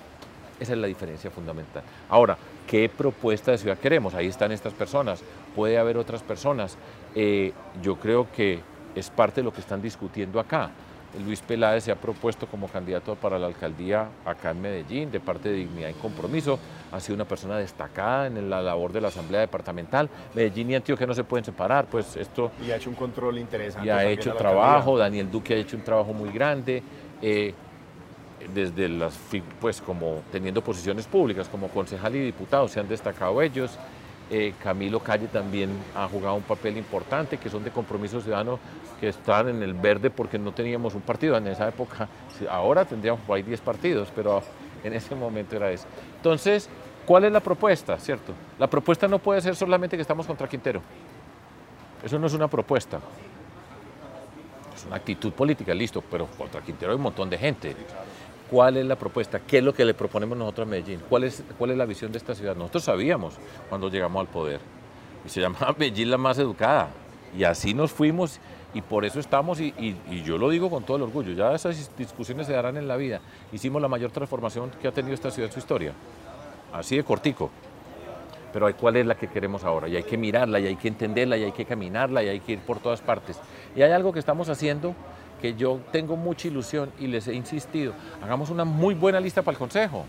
Esa 0.59 0.73
es 0.73 0.77
la 0.77 0.85
diferencia 0.85 1.31
fundamental. 1.31 1.81
Ahora, 2.07 2.37
¿qué 2.67 2.87
propuesta 2.87 3.49
de 3.49 3.57
ciudad 3.57 3.79
queremos? 3.79 4.13
Ahí 4.13 4.27
están 4.27 4.51
estas 4.51 4.73
personas. 4.73 5.23
Puede 5.55 5.77
haber 5.77 5.97
otras 5.97 6.23
personas. 6.23 6.77
Eh, 7.15 7.53
yo 7.81 7.97
creo 7.97 8.27
que 8.31 8.59
es 8.95 9.09
parte 9.09 9.41
de 9.41 9.45
lo 9.45 9.53
que 9.53 9.61
están 9.61 9.81
discutiendo 9.81 10.39
acá. 10.39 10.71
Luis 11.25 11.41
Peláez 11.41 11.83
se 11.83 11.91
ha 11.91 11.95
propuesto 11.95 12.47
como 12.47 12.69
candidato 12.69 13.15
para 13.15 13.37
la 13.37 13.47
alcaldía 13.47 14.07
acá 14.25 14.51
en 14.51 14.61
Medellín, 14.61 15.11
de 15.11 15.19
parte 15.19 15.49
de 15.49 15.55
Dignidad 15.55 15.89
y 15.89 15.93
Compromiso. 15.93 16.57
Ha 16.91 16.99
sido 17.01 17.15
una 17.15 17.25
persona 17.25 17.57
destacada 17.57 18.27
en 18.27 18.49
la 18.49 18.61
labor 18.61 18.93
de 18.93 19.01
la 19.01 19.09
Asamblea 19.09 19.41
Departamental. 19.41 20.09
Medellín 20.33 20.71
y 20.71 20.75
Antioquia 20.75 21.05
no 21.05 21.13
se 21.13 21.25
pueden 21.25 21.43
separar, 21.43 21.85
pues 21.87 22.15
esto... 22.15 22.51
Y 22.65 22.71
ha 22.71 22.77
hecho 22.77 22.89
un 22.89 22.95
control 22.95 23.39
interesante. 23.39 23.87
Y 23.87 23.89
ha 23.89 24.05
hecho 24.05 24.33
trabajo, 24.35 24.97
Daniel 24.97 25.29
Duque 25.29 25.53
ha 25.53 25.57
hecho 25.57 25.75
un 25.75 25.83
trabajo 25.83 26.13
muy 26.13 26.31
grande. 26.31 26.81
Eh, 27.21 27.53
desde 28.53 28.89
las, 28.89 29.19
pues 29.59 29.81
como 29.81 30.21
teniendo 30.31 30.63
posiciones 30.63 31.05
públicas 31.05 31.47
como 31.47 31.67
concejal 31.67 32.15
y 32.15 32.19
diputado, 32.19 32.67
se 32.67 32.79
han 32.79 32.87
destacado 32.87 33.41
ellos. 33.41 33.77
Eh, 34.33 34.53
Camilo 34.63 35.01
Calle 35.01 35.27
también 35.27 35.69
ha 35.93 36.07
jugado 36.07 36.35
un 36.35 36.43
papel 36.43 36.77
importante, 36.77 37.37
que 37.37 37.49
son 37.49 37.65
de 37.65 37.69
compromiso 37.69 38.21
ciudadano, 38.21 38.59
que 38.97 39.09
están 39.09 39.49
en 39.49 39.61
el 39.61 39.73
verde 39.73 40.09
porque 40.09 40.39
no 40.39 40.53
teníamos 40.53 40.95
un 40.95 41.01
partido 41.01 41.35
en 41.35 41.47
esa 41.47 41.67
época. 41.67 42.07
Ahora 42.49 42.85
tendríamos 42.85 43.19
por 43.21 43.35
ahí 43.35 43.43
10 43.43 43.59
partidos, 43.59 44.07
pero 44.15 44.41
en 44.85 44.93
ese 44.93 45.15
momento 45.15 45.57
era 45.57 45.69
eso. 45.69 45.85
Entonces, 46.15 46.69
¿cuál 47.05 47.25
es 47.25 47.31
la 47.33 47.41
propuesta? 47.41 47.99
¿Cierto? 47.99 48.31
La 48.57 48.67
propuesta 48.67 49.05
no 49.05 49.19
puede 49.19 49.41
ser 49.41 49.53
solamente 49.53 49.97
que 49.97 50.01
estamos 50.01 50.25
contra 50.25 50.47
Quintero. 50.47 50.81
Eso 52.01 52.17
no 52.17 52.27
es 52.27 52.33
una 52.33 52.47
propuesta. 52.47 53.01
Es 54.73 54.85
una 54.85 54.95
actitud 54.95 55.33
política, 55.33 55.73
listo, 55.73 56.01
pero 56.09 56.27
contra 56.37 56.61
Quintero 56.61 56.93
hay 56.93 56.95
un 56.95 57.03
montón 57.03 57.29
de 57.29 57.37
gente. 57.37 57.75
¿Cuál 58.51 58.75
es 58.75 58.85
la 58.85 58.97
propuesta? 58.97 59.39
¿Qué 59.39 59.59
es 59.59 59.63
lo 59.63 59.73
que 59.73 59.85
le 59.85 59.93
proponemos 59.93 60.37
nosotros 60.37 60.67
a 60.67 60.69
Medellín? 60.69 60.99
¿Cuál 61.07 61.23
es, 61.23 61.41
cuál 61.57 61.71
es 61.71 61.77
la 61.77 61.85
visión 61.85 62.11
de 62.11 62.17
esta 62.17 62.35
ciudad? 62.35 62.53
Nosotros 62.53 62.83
sabíamos 62.83 63.35
cuando 63.69 63.89
llegamos 63.89 64.19
al 64.19 64.27
poder. 64.27 64.59
Y 65.25 65.29
se 65.29 65.39
llamaba 65.39 65.73
Medellín 65.79 66.11
la 66.11 66.17
más 66.17 66.37
educada. 66.37 66.89
Y 67.35 67.45
así 67.45 67.73
nos 67.73 67.93
fuimos 67.93 68.41
y 68.73 68.81
por 68.81 69.05
eso 69.05 69.19
estamos, 69.19 69.59
y, 69.59 69.73
y, 69.77 70.23
yo 70.23 70.37
lo 70.37 70.49
digo 70.49 70.69
con 70.69 70.83
todo 70.83 70.97
el 70.97 71.03
orgullo, 71.03 71.33
ya 71.33 71.53
esas 71.53 71.91
discusiones 71.97 72.47
se 72.47 72.53
darán 72.53 72.77
en 72.77 72.87
la 72.87 72.95
vida. 72.95 73.19
Hicimos 73.51 73.81
la 73.81 73.89
mayor 73.89 74.11
transformación 74.11 74.71
que 74.81 74.87
ha 74.87 74.91
tenido 74.91 75.13
esta 75.13 75.31
ciudad 75.31 75.49
en 75.49 75.53
su 75.53 75.59
historia. 75.59 75.93
Así 76.73 76.95
de 76.95 77.03
cortico. 77.03 77.49
Pero 78.53 78.73
¿cuál 78.75 78.97
es 78.97 79.05
la 79.05 79.15
que 79.15 79.27
queremos 79.27 79.63
ahora? 79.63 79.87
Y 79.87 79.95
hay 79.95 80.03
que 80.03 80.17
mirarla, 80.17 80.59
y 80.59 80.67
hay 80.67 80.75
que 80.75 80.89
entenderla, 80.89 81.37
y 81.37 81.43
hay 81.43 81.51
que 81.51 81.65
caminarla, 81.65 82.23
y 82.23 82.29
hay 82.29 82.39
que 82.41 82.53
ir 82.53 82.59
por 82.59 82.79
todas 82.79 83.01
partes. 83.01 83.39
Y 83.75 83.81
hay 83.81 83.91
algo 83.91 84.11
que 84.11 84.19
estamos 84.19 84.49
haciendo 84.49 84.93
que 85.41 85.55
yo 85.55 85.79
tengo 85.91 86.15
mucha 86.15 86.47
ilusión 86.47 86.91
y 86.99 87.07
les 87.07 87.27
he 87.27 87.33
insistido, 87.33 87.93
hagamos 88.21 88.49
una 88.49 88.65
muy 88.65 88.93
buena 88.93 89.19
lista 89.19 89.41
para 89.41 89.55
el 89.55 89.59
Consejo 89.59 90.05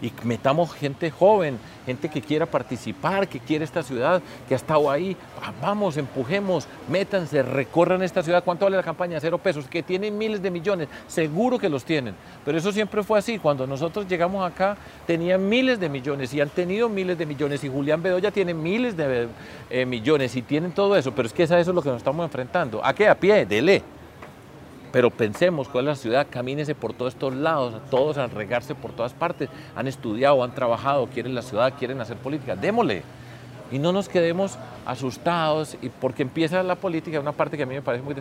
y 0.00 0.12
metamos 0.24 0.72
gente 0.72 1.10
joven, 1.10 1.58
gente 1.84 2.08
que 2.08 2.20
quiera 2.20 2.46
participar, 2.46 3.28
que 3.28 3.40
quiere 3.40 3.64
esta 3.64 3.82
ciudad, 3.82 4.22
que 4.46 4.54
ha 4.54 4.56
estado 4.56 4.90
ahí. 4.90 5.16
Vamos, 5.60 5.96
empujemos, 5.96 6.68
métanse, 6.88 7.42
recorran 7.42 8.02
esta 8.02 8.22
ciudad. 8.22 8.44
¿Cuánto 8.44 8.64
vale 8.64 8.76
la 8.76 8.82
campaña? 8.82 9.18
Cero 9.20 9.38
pesos, 9.38 9.66
que 9.66 9.82
tienen 9.82 10.16
miles 10.16 10.40
de 10.40 10.50
millones, 10.50 10.88
seguro 11.08 11.58
que 11.58 11.68
los 11.68 11.84
tienen. 11.84 12.14
Pero 12.44 12.58
eso 12.58 12.70
siempre 12.70 13.02
fue 13.02 13.18
así. 13.18 13.38
Cuando 13.38 13.66
nosotros 13.66 14.06
llegamos 14.06 14.48
acá, 14.48 14.76
tenían 15.06 15.48
miles 15.48 15.80
de 15.80 15.88
millones 15.88 16.32
y 16.32 16.40
han 16.40 16.50
tenido 16.50 16.88
miles 16.88 17.18
de 17.18 17.26
millones. 17.26 17.64
Y 17.64 17.68
Julián 17.68 18.02
Bedoya 18.02 18.30
tiene 18.30 18.54
miles 18.54 18.96
de 18.96 19.28
eh, 19.70 19.84
millones 19.84 20.36
y 20.36 20.42
tienen 20.42 20.72
todo 20.72 20.96
eso. 20.96 21.12
Pero 21.12 21.26
es 21.26 21.34
que 21.34 21.42
es 21.42 21.50
a 21.50 21.58
eso 21.58 21.72
lo 21.72 21.82
que 21.82 21.88
nos 21.88 21.98
estamos 21.98 22.24
enfrentando. 22.24 22.84
¿A 22.84 22.94
qué? 22.94 23.08
A 23.08 23.16
pie, 23.16 23.44
dele. 23.46 23.82
Pero 24.92 25.10
pensemos 25.10 25.68
cuál 25.68 25.84
es 25.84 25.88
la 25.88 25.96
ciudad, 25.96 26.26
camínese 26.30 26.74
por 26.74 26.94
todos 26.94 27.12
estos 27.12 27.34
lados, 27.34 27.74
todos 27.90 28.16
a 28.16 28.26
regarse 28.26 28.74
por 28.74 28.92
todas 28.92 29.12
partes. 29.12 29.50
Han 29.76 29.86
estudiado, 29.86 30.42
han 30.42 30.54
trabajado, 30.54 31.06
quieren 31.08 31.34
la 31.34 31.42
ciudad, 31.42 31.74
quieren 31.78 32.00
hacer 32.00 32.16
política. 32.16 32.56
Démosle. 32.56 33.02
Y 33.70 33.78
no 33.78 33.92
nos 33.92 34.08
quedemos 34.08 34.58
asustados 34.86 35.76
y 35.82 35.90
porque 35.90 36.22
empieza 36.22 36.62
la 36.62 36.76
política, 36.76 37.20
una 37.20 37.32
parte 37.32 37.56
que 37.56 37.64
a 37.64 37.66
mí 37.66 37.74
me 37.74 37.82
parece 37.82 38.02
muy... 38.02 38.14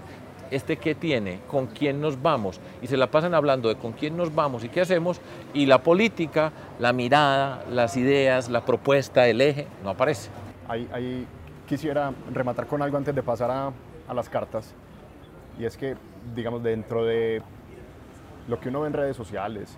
Este 0.49 0.77
qué 0.77 0.95
tiene, 0.95 1.39
con 1.47 1.67
quién 1.67 1.99
nos 1.99 2.21
vamos. 2.21 2.59
Y 2.81 2.87
se 2.87 2.95
la 2.95 3.07
pasan 3.07 3.33
hablando 3.33 3.67
de 3.67 3.75
con 3.75 3.91
quién 3.91 4.15
nos 4.15 4.33
vamos 4.33 4.63
y 4.63 4.69
qué 4.69 4.81
hacemos. 4.81 5.19
Y 5.53 5.65
la 5.65 5.83
política, 5.83 6.51
la 6.79 6.93
mirada, 6.93 7.65
las 7.69 7.97
ideas, 7.97 8.49
la 8.49 8.61
propuesta, 8.61 9.27
el 9.27 9.41
eje, 9.41 9.67
no 9.83 9.89
aparece. 9.89 10.29
Ahí, 10.69 11.27
quisiera 11.65 12.13
rematar 12.33 12.65
con 12.67 12.81
algo 12.81 12.97
antes 12.97 13.13
de 13.13 13.23
pasar 13.23 13.51
a, 13.51 13.71
a 14.07 14.13
las 14.13 14.29
cartas. 14.29 14.73
Y 15.59 15.65
es 15.65 15.75
que 15.75 15.97
digamos, 16.35 16.63
dentro 16.63 17.05
de 17.05 17.41
lo 18.47 18.59
que 18.59 18.69
uno 18.69 18.81
ve 18.81 18.87
en 18.87 18.93
redes 18.93 19.17
sociales 19.17 19.77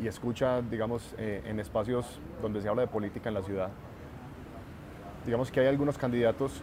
y, 0.00 0.06
escucha, 0.06 0.62
digamos, 0.62 1.14
eh, 1.18 1.42
en 1.44 1.60
espacios 1.60 2.20
donde 2.40 2.62
se 2.62 2.68
habla 2.68 2.82
de 2.82 2.88
política 2.88 3.28
en 3.28 3.34
la 3.34 3.42
ciudad, 3.42 3.70
digamos 5.24 5.50
que 5.50 5.60
hay 5.60 5.66
algunos 5.66 5.98
candidatos 5.98 6.62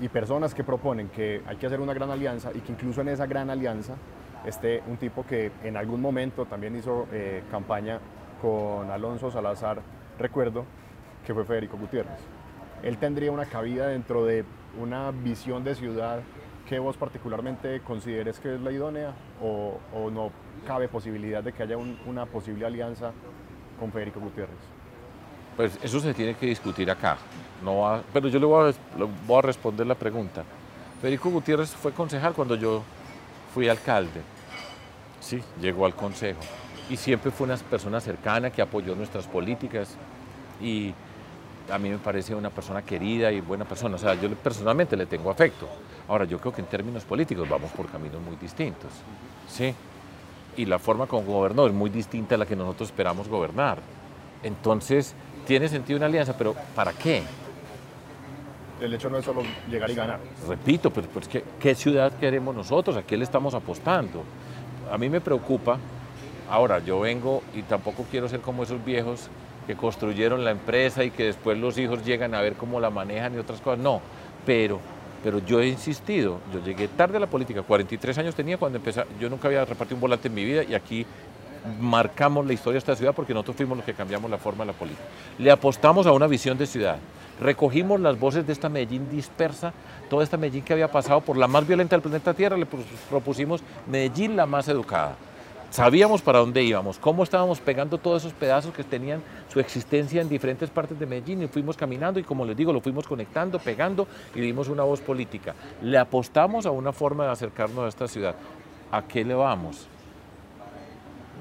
y 0.00 0.08
personas 0.08 0.54
que 0.54 0.64
proponen 0.64 1.08
que 1.08 1.42
hay 1.46 1.56
que 1.56 1.66
hacer 1.66 1.80
una 1.80 1.94
gran 1.94 2.10
alianza 2.10 2.50
y 2.54 2.60
que 2.60 2.72
incluso 2.72 3.00
en 3.02 3.08
esa 3.08 3.26
gran 3.26 3.50
alianza 3.50 3.94
esté 4.44 4.82
un 4.88 4.96
tipo 4.96 5.24
que 5.26 5.52
en 5.62 5.76
algún 5.76 6.00
momento 6.00 6.46
también 6.46 6.76
hizo 6.76 7.06
eh, 7.12 7.42
campaña 7.50 7.98
con 8.40 8.90
Alonso 8.90 9.30
Salazar, 9.30 9.80
recuerdo, 10.18 10.64
que 11.26 11.34
fue 11.34 11.44
Federico 11.44 11.76
Gutiérrez. 11.76 12.18
Él 12.82 12.96
tendría 12.96 13.30
una 13.30 13.44
cabida 13.44 13.88
dentro 13.88 14.24
de 14.24 14.44
una 14.80 15.10
visión 15.10 15.62
de 15.64 15.74
ciudad 15.74 16.20
que 16.70 16.78
vos 16.78 16.96
particularmente 16.96 17.80
consideres 17.80 18.38
que 18.38 18.54
es 18.54 18.60
la 18.60 18.70
idónea 18.70 19.12
o, 19.42 19.80
no 20.12 20.30
cabe 20.64 20.86
posibilidad 20.86 21.42
de 21.42 21.52
que 21.52 21.64
haya 21.64 21.76
una 21.76 22.26
posible 22.26 22.64
alianza 22.64 23.10
con 23.80 23.90
Federico 23.90 24.20
Gutiérrez? 24.20 24.54
Pues 25.56 25.76
eso 25.82 25.98
se 25.98 26.14
tiene 26.14 26.34
que 26.34 26.46
discutir 26.46 26.88
acá, 26.88 27.18
no 27.64 28.00
pero 28.12 28.28
yo 28.28 28.38
le 28.38 28.46
voy, 28.46 28.70
a, 28.70 28.74
voy 29.26 29.38
a 29.38 29.42
responder 29.42 29.84
la 29.84 29.96
pregunta. 29.96 30.44
Federico 31.02 31.28
Gutiérrez 31.30 31.70
fue 31.70 31.90
concejal 31.90 32.34
cuando 32.34 32.54
yo 32.54 32.84
fui 33.52 33.68
alcalde, 33.68 34.20
sí, 35.18 35.42
llegó 35.60 35.86
al 35.86 35.96
consejo 35.96 36.40
y 36.88 36.96
siempre 36.96 37.32
fue 37.32 37.48
una 37.48 37.56
persona 37.56 38.00
cercana 38.00 38.50
que 38.50 38.62
apoyó 38.62 38.94
nuestras 38.94 39.26
políticas 39.26 39.96
y 40.60 40.94
a 41.68 41.78
mí 41.78 41.88
me 41.88 41.98
parece 41.98 42.34
una 42.34 42.50
persona 42.50 42.82
querida 42.82 43.32
y 43.32 43.40
buena 43.40 43.64
persona. 43.64 43.96
O 43.96 43.98
sea, 43.98 44.14
yo 44.14 44.28
personalmente 44.34 44.96
le 44.96 45.06
tengo 45.06 45.30
afecto. 45.30 45.68
Ahora, 46.10 46.24
yo 46.24 46.40
creo 46.40 46.52
que 46.52 46.60
en 46.60 46.66
términos 46.66 47.04
políticos 47.04 47.48
vamos 47.48 47.70
por 47.70 47.86
caminos 47.86 48.20
muy 48.20 48.34
distintos. 48.34 48.90
¿sí? 49.48 49.72
Y 50.56 50.66
la 50.66 50.80
forma 50.80 51.06
como 51.06 51.22
gobernó 51.22 51.68
es 51.68 51.72
muy 51.72 51.88
distinta 51.88 52.34
a 52.34 52.38
la 52.38 52.46
que 52.46 52.56
nosotros 52.56 52.88
esperamos 52.88 53.28
gobernar. 53.28 53.78
Entonces, 54.42 55.14
tiene 55.46 55.68
sentido 55.68 55.98
una 55.98 56.06
alianza, 56.06 56.36
pero 56.36 56.56
¿para 56.74 56.92
qué? 56.94 57.22
El 58.80 58.92
hecho 58.92 59.08
no 59.08 59.18
es 59.18 59.24
solo 59.24 59.42
llegar 59.70 59.88
y 59.88 59.94
ganar. 59.94 60.18
Repito, 60.48 60.90
pero, 60.90 61.06
pues, 61.06 61.28
¿qué, 61.28 61.44
¿qué 61.60 61.76
ciudad 61.76 62.12
queremos 62.18 62.56
nosotros? 62.56 62.96
¿A 62.96 63.02
qué 63.02 63.16
le 63.16 63.22
estamos 63.22 63.54
apostando? 63.54 64.24
A 64.90 64.98
mí 64.98 65.08
me 65.08 65.20
preocupa. 65.20 65.78
Ahora, 66.50 66.80
yo 66.80 66.98
vengo 66.98 67.44
y 67.54 67.62
tampoco 67.62 68.04
quiero 68.10 68.28
ser 68.28 68.40
como 68.40 68.64
esos 68.64 68.84
viejos 68.84 69.28
que 69.68 69.76
construyeron 69.76 70.44
la 70.44 70.50
empresa 70.50 71.04
y 71.04 71.12
que 71.12 71.22
después 71.22 71.56
los 71.56 71.78
hijos 71.78 72.04
llegan 72.04 72.34
a 72.34 72.40
ver 72.40 72.54
cómo 72.54 72.80
la 72.80 72.90
manejan 72.90 73.36
y 73.36 73.38
otras 73.38 73.60
cosas. 73.60 73.78
No, 73.78 74.00
pero, 74.44 74.80
pero 75.22 75.38
yo 75.38 75.60
he 75.60 75.68
insistido, 75.68 76.40
yo 76.52 76.62
llegué 76.64 76.88
tarde 76.88 77.16
a 77.16 77.20
la 77.20 77.26
política, 77.26 77.62
43 77.62 78.18
años 78.18 78.34
tenía 78.34 78.56
cuando 78.56 78.78
empecé, 78.78 79.04
yo 79.20 79.28
nunca 79.28 79.48
había 79.48 79.64
repartido 79.64 79.96
un 79.96 80.00
volante 80.00 80.28
en 80.28 80.34
mi 80.34 80.44
vida 80.44 80.62
y 80.62 80.74
aquí 80.74 81.06
marcamos 81.78 82.46
la 82.46 82.52
historia 82.52 82.74
de 82.74 82.78
esta 82.78 82.96
ciudad 82.96 83.14
porque 83.14 83.34
nosotros 83.34 83.56
fuimos 83.56 83.76
los 83.76 83.84
que 83.84 83.94
cambiamos 83.94 84.30
la 84.30 84.38
forma 84.38 84.64
de 84.64 84.72
la 84.72 84.78
política. 84.78 85.02
Le 85.38 85.50
apostamos 85.50 86.06
a 86.06 86.12
una 86.12 86.26
visión 86.26 86.56
de 86.56 86.66
ciudad. 86.66 86.96
Recogimos 87.40 88.00
las 88.00 88.18
voces 88.18 88.46
de 88.46 88.52
esta 88.52 88.68
Medellín 88.68 89.08
dispersa, 89.10 89.72
toda 90.08 90.24
esta 90.24 90.36
Medellín 90.36 90.62
que 90.62 90.72
había 90.72 90.90
pasado 90.90 91.20
por 91.20 91.36
la 91.36 91.46
más 91.46 91.66
violenta 91.66 91.96
del 91.96 92.02
planeta 92.02 92.34
Tierra, 92.34 92.56
le 92.56 92.66
propusimos 93.08 93.62
Medellín 93.86 94.36
la 94.36 94.46
más 94.46 94.68
educada 94.68 95.16
sabíamos 95.70 96.20
para 96.20 96.40
dónde 96.40 96.62
íbamos, 96.62 96.98
cómo 96.98 97.22
estábamos 97.22 97.60
pegando 97.60 97.98
todos 97.98 98.22
esos 98.22 98.32
pedazos 98.32 98.74
que 98.74 98.84
tenían 98.84 99.22
su 99.52 99.60
existencia 99.60 100.20
en 100.20 100.28
diferentes 100.28 100.68
partes 100.68 100.98
de 100.98 101.06
Medellín 101.06 101.42
y 101.42 101.48
fuimos 101.48 101.76
caminando 101.76 102.18
y 102.20 102.24
como 102.24 102.44
les 102.44 102.56
digo, 102.56 102.72
lo 102.72 102.80
fuimos 102.80 103.06
conectando, 103.06 103.58
pegando 103.58 104.06
y 104.34 104.40
dimos 104.40 104.68
una 104.68 104.82
voz 104.82 105.00
política. 105.00 105.54
Le 105.82 105.96
apostamos 105.96 106.66
a 106.66 106.70
una 106.70 106.92
forma 106.92 107.24
de 107.24 107.30
acercarnos 107.30 107.84
a 107.84 107.88
esta 107.88 108.08
ciudad. 108.08 108.34
¿A 108.90 109.02
qué 109.02 109.24
le 109.24 109.34
vamos? 109.34 109.86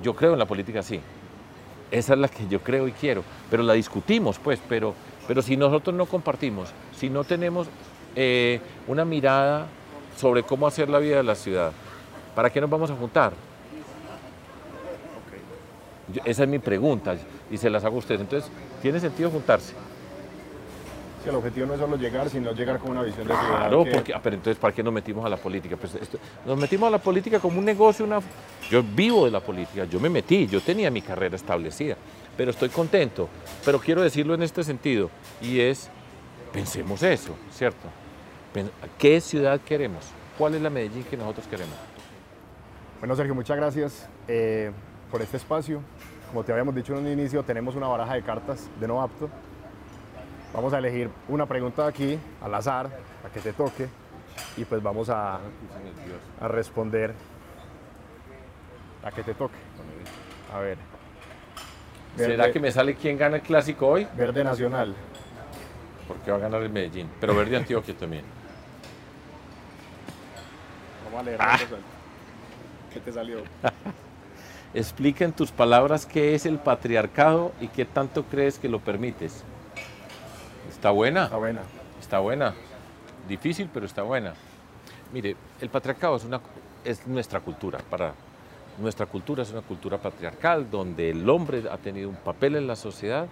Yo 0.04 0.16
creo 0.16 0.34
en 0.34 0.40
la 0.40 0.46
política, 0.46 0.84
sí. 0.84 1.02
Esa 1.92 2.14
es 2.14 2.20
la 2.20 2.28
que 2.28 2.48
yo 2.48 2.60
creo 2.62 2.88
y 2.88 2.92
quiero, 2.92 3.24
pero 3.50 3.64
la 3.64 3.74
discutimos, 3.74 4.38
pues, 4.38 4.62
pero, 4.70 4.94
pero 5.28 5.42
si 5.42 5.58
nosotros 5.58 5.96
no 5.96 6.06
compartimos, 6.06 6.70
si 6.96 7.10
no 7.10 7.24
tenemos 7.24 7.68
eh, 8.16 8.62
una 8.88 9.06
mirada 9.06 9.66
sobre 10.16 10.44
cómo 10.44 10.68
hacer 10.68 10.88
la 10.88 11.00
vida 11.00 11.18
de 11.18 11.24
la 11.24 11.34
ciudad, 11.34 11.72
¿para 12.36 12.52
qué 12.52 12.62
nos 12.62 12.70
vamos 12.70 12.92
a 12.92 12.96
juntar? 12.96 13.34
Esa 16.26 16.44
es 16.44 16.50
mi 16.50 16.60
pregunta 16.60 17.16
y 17.50 17.58
se 17.58 17.70
las 17.70 17.84
hago 17.84 17.98
a 17.98 18.00
ustedes. 18.00 18.22
Entonces, 18.22 18.50
¿tiene 18.82 19.00
sentido 19.00 19.30
juntarse? 19.30 19.74
Sí, 21.24 21.30
el 21.30 21.36
objetivo 21.36 21.66
no 21.66 21.74
es 21.74 21.80
solo 21.80 21.98
llegar, 21.98 22.30
sino 22.30 22.54
llegar 22.54 22.80
con 22.80 22.92
una 22.92 23.04
visión 23.04 23.28
de 23.28 23.34
ciudad. 23.34 23.50
Claro, 23.50 23.86
porque, 23.92 24.14
ah, 24.14 24.22
pero 24.24 24.38
entonces, 24.38 24.60
¿para 24.60 24.74
qué 24.74 24.82
nos 24.82 24.94
metimos 24.94 25.26
a 25.26 25.30
la 25.30 25.38
política? 25.38 25.76
Pues 25.76 25.98
nos 26.46 26.58
metimos 26.58 26.88
a 26.88 26.92
la 26.92 27.00
política 27.00 27.40
como 27.40 27.60
un 27.60 27.66
negocio, 27.66 28.06
una... 28.06 28.20
Yo 28.70 28.82
vivo 28.84 29.26
de 29.26 29.32
la 29.32 29.42
política, 29.42 29.84
yo 29.86 30.00
me 30.00 30.10
metí, 30.10 30.48
yo 30.48 30.62
tenía 30.62 30.90
mi 30.90 31.02
carrera 31.02 31.36
establecida, 31.36 31.98
pero 32.38 32.52
estoy 32.52 32.70
contento. 32.70 33.28
Pero 33.66 33.80
quiero 33.80 34.02
decirlo 34.02 34.34
en 34.34 34.44
este 34.44 34.64
sentido, 34.64 35.10
y 35.42 35.60
es, 35.60 35.90
Pensemos 36.52 37.04
eso, 37.04 37.36
¿cierto? 37.52 37.88
¿Qué 38.98 39.22
ciudad 39.22 39.60
queremos? 39.62 40.06
¿Cuál 40.38 40.56
es 40.56 40.62
la 40.62 40.70
Medellín 40.70 41.04
que 41.04 41.16
nosotros 41.16 41.46
queremos? 41.48 41.76
Bueno, 43.00 43.16
Sergio, 43.16 43.36
muchas 43.36 43.56
gracias 43.56 44.10
eh, 44.28 44.72
por 45.10 45.22
este 45.22 45.38
espacio. 45.38 45.82
Como 46.30 46.44
te 46.44 46.52
habíamos 46.52 46.76
dicho 46.76 46.94
en 46.94 47.00
un 47.00 47.12
inicio, 47.12 47.44
tenemos 47.44 47.76
una 47.76 47.88
baraja 47.88 48.14
de 48.14 48.22
cartas 48.22 48.70
de 48.80 48.88
no 48.88 49.02
apto. 49.02 49.30
Vamos 50.54 50.74
a 50.74 50.80
elegir 50.80 51.10
una 51.28 51.46
pregunta 51.46 51.88
aquí, 51.88 52.20
al 52.42 52.54
azar, 52.54 52.90
a 53.26 53.30
que 53.30 53.40
te 53.40 53.54
toque, 53.54 53.88
y 54.58 54.66
pues 54.66 54.82
vamos 54.82 55.10
a, 55.10 55.40
a 56.40 56.48
responder 56.48 57.14
a 59.04 59.12
que 59.12 59.24
te 59.24 59.34
toque. 59.34 59.58
A 60.54 60.60
ver. 60.60 60.78
¿Será 62.16 62.52
que 62.52 62.60
me 62.60 62.72
sale 62.72 62.96
quién 62.96 63.18
gana 63.18 63.38
el 63.38 63.42
clásico 63.42 63.88
hoy? 63.88 64.08
Verde 64.16 64.44
Nacional. 64.44 64.96
Porque 66.08 66.32
va 66.32 66.38
a 66.38 66.40
ganar 66.40 66.62
el 66.64 66.70
Medellín, 66.70 67.10
pero 67.20 67.36
Verde 67.36 67.56
Antioquia 67.58 67.96
también. 67.96 68.24
Vamos 71.06 71.20
a 71.20 71.24
leer. 71.24 71.38
Ah. 71.40 71.60
¿Qué 72.92 73.00
te 73.00 73.14
salió? 73.14 73.44
Explica 74.74 75.26
en 75.26 75.34
tus 75.34 75.52
palabras 75.52 76.06
qué 76.06 76.36
es 76.36 76.46
el 76.46 76.60
patriarcado 76.60 77.52
y 77.60 77.70
qué 77.70 77.86
tanto 77.86 78.24
crees 78.24 78.60
que 78.60 78.70
lo 78.70 78.80
permites. 78.80 79.44
¿Está 80.70 80.92
buena? 80.92 81.24
Está 81.24 81.38
buena. 81.38 81.62
Está 82.00 82.20
buena. 82.20 82.54
Difícil, 83.28 83.70
pero 83.74 83.88
está 83.88 84.04
buena. 84.04 84.34
Mire, 85.12 85.36
el 85.60 85.70
patriarcado 85.70 86.18
es, 86.18 86.24
una, 86.24 86.40
es 86.86 87.08
nuestra 87.08 87.40
cultura. 87.40 87.80
Para 87.90 88.14
nuestra 88.80 89.08
cultura 89.08 89.42
es 89.42 89.52
una 89.52 89.62
cultura 89.62 89.98
patriarcal 89.98 90.70
donde 90.70 91.10
el 91.10 91.28
hombre 91.28 91.64
ha 91.70 91.78
tenido 91.78 92.08
un 92.08 92.16
papel 92.16 92.56
en 92.56 92.68
la 92.68 92.76
sociedad 92.76 93.28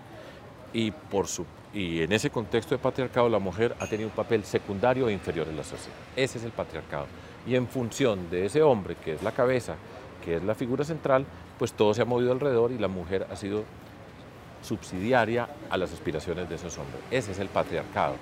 y, 0.74 0.90
por 0.90 1.28
su, 1.28 1.46
y 1.74 2.02
en 2.02 2.12
ese 2.12 2.32
contexto 2.32 2.76
de 2.76 2.80
patriarcado 2.80 3.30
la 3.30 3.40
mujer 3.40 3.76
ha 3.80 3.88
tenido 3.88 4.10
un 4.10 4.16
papel 4.16 4.44
secundario 4.44 5.08
e 5.08 5.14
inferior 5.14 5.48
en 5.48 5.56
la 5.56 5.64
sociedad. 5.64 5.96
Ese 6.16 6.40
es 6.40 6.44
el 6.44 6.52
patriarcado. 6.52 7.06
Y 7.46 7.56
en 7.56 7.68
función 7.68 8.30
de 8.30 8.48
ese 8.48 8.64
hombre, 8.64 8.96
que 8.96 9.14
es 9.14 9.24
la 9.24 9.32
cabeza, 9.32 9.76
que 10.28 10.36
es 10.36 10.44
la 10.44 10.56
figura 10.56 10.84
central, 10.84 11.26
pues 11.58 11.72
todo 11.72 11.94
se 11.94 12.02
ha 12.02 12.06
movido 12.06 12.34
alrededor 12.34 12.74
y 12.74 12.78
la 12.78 12.90
mujer 12.90 13.26
ha 13.32 13.38
sido 13.38 13.64
subsidiaria 14.62 15.48
a 15.70 15.78
las 15.78 15.94
aspiraciones 15.94 16.50
de 16.50 16.56
esos 16.56 16.78
hombres. 16.78 17.00
Ese 17.10 17.32
es 17.32 17.40
el 17.40 17.48
patriarcado. 17.48 18.16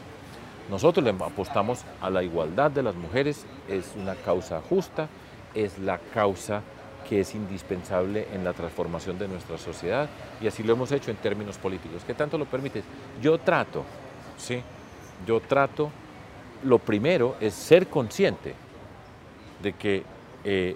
Nosotros 0.70 1.04
le 1.04 1.10
apostamos 1.10 1.84
a 2.00 2.12
la 2.12 2.22
igualdad 2.22 2.70
de 2.70 2.84
las 2.84 2.94
mujeres, 2.94 3.48
es 3.68 3.92
una 4.00 4.14
causa 4.14 4.62
justa, 4.62 5.08
es 5.56 5.80
la 5.80 5.98
causa 5.98 6.62
que 7.10 7.22
es 7.22 7.34
indispensable 7.34 8.28
en 8.32 8.44
la 8.44 8.54
transformación 8.54 9.18
de 9.18 9.28
nuestra 9.28 9.58
sociedad 9.58 10.08
y 10.40 10.46
así 10.46 10.62
lo 10.62 10.74
hemos 10.74 10.92
hecho 10.92 11.10
en 11.10 11.18
términos 11.18 11.58
políticos. 11.58 12.04
¿Qué 12.06 12.14
tanto 12.14 12.38
lo 12.38 12.46
permite? 12.46 12.84
Yo 13.20 13.40
trato, 13.40 13.84
sí, 14.38 14.62
yo 15.26 15.40
trato, 15.40 15.90
lo 16.64 16.78
primero 16.78 17.36
es 17.40 17.56
ser 17.56 17.88
consciente 17.88 18.54
de 19.64 19.74
que 19.74 20.04
eh, 20.44 20.76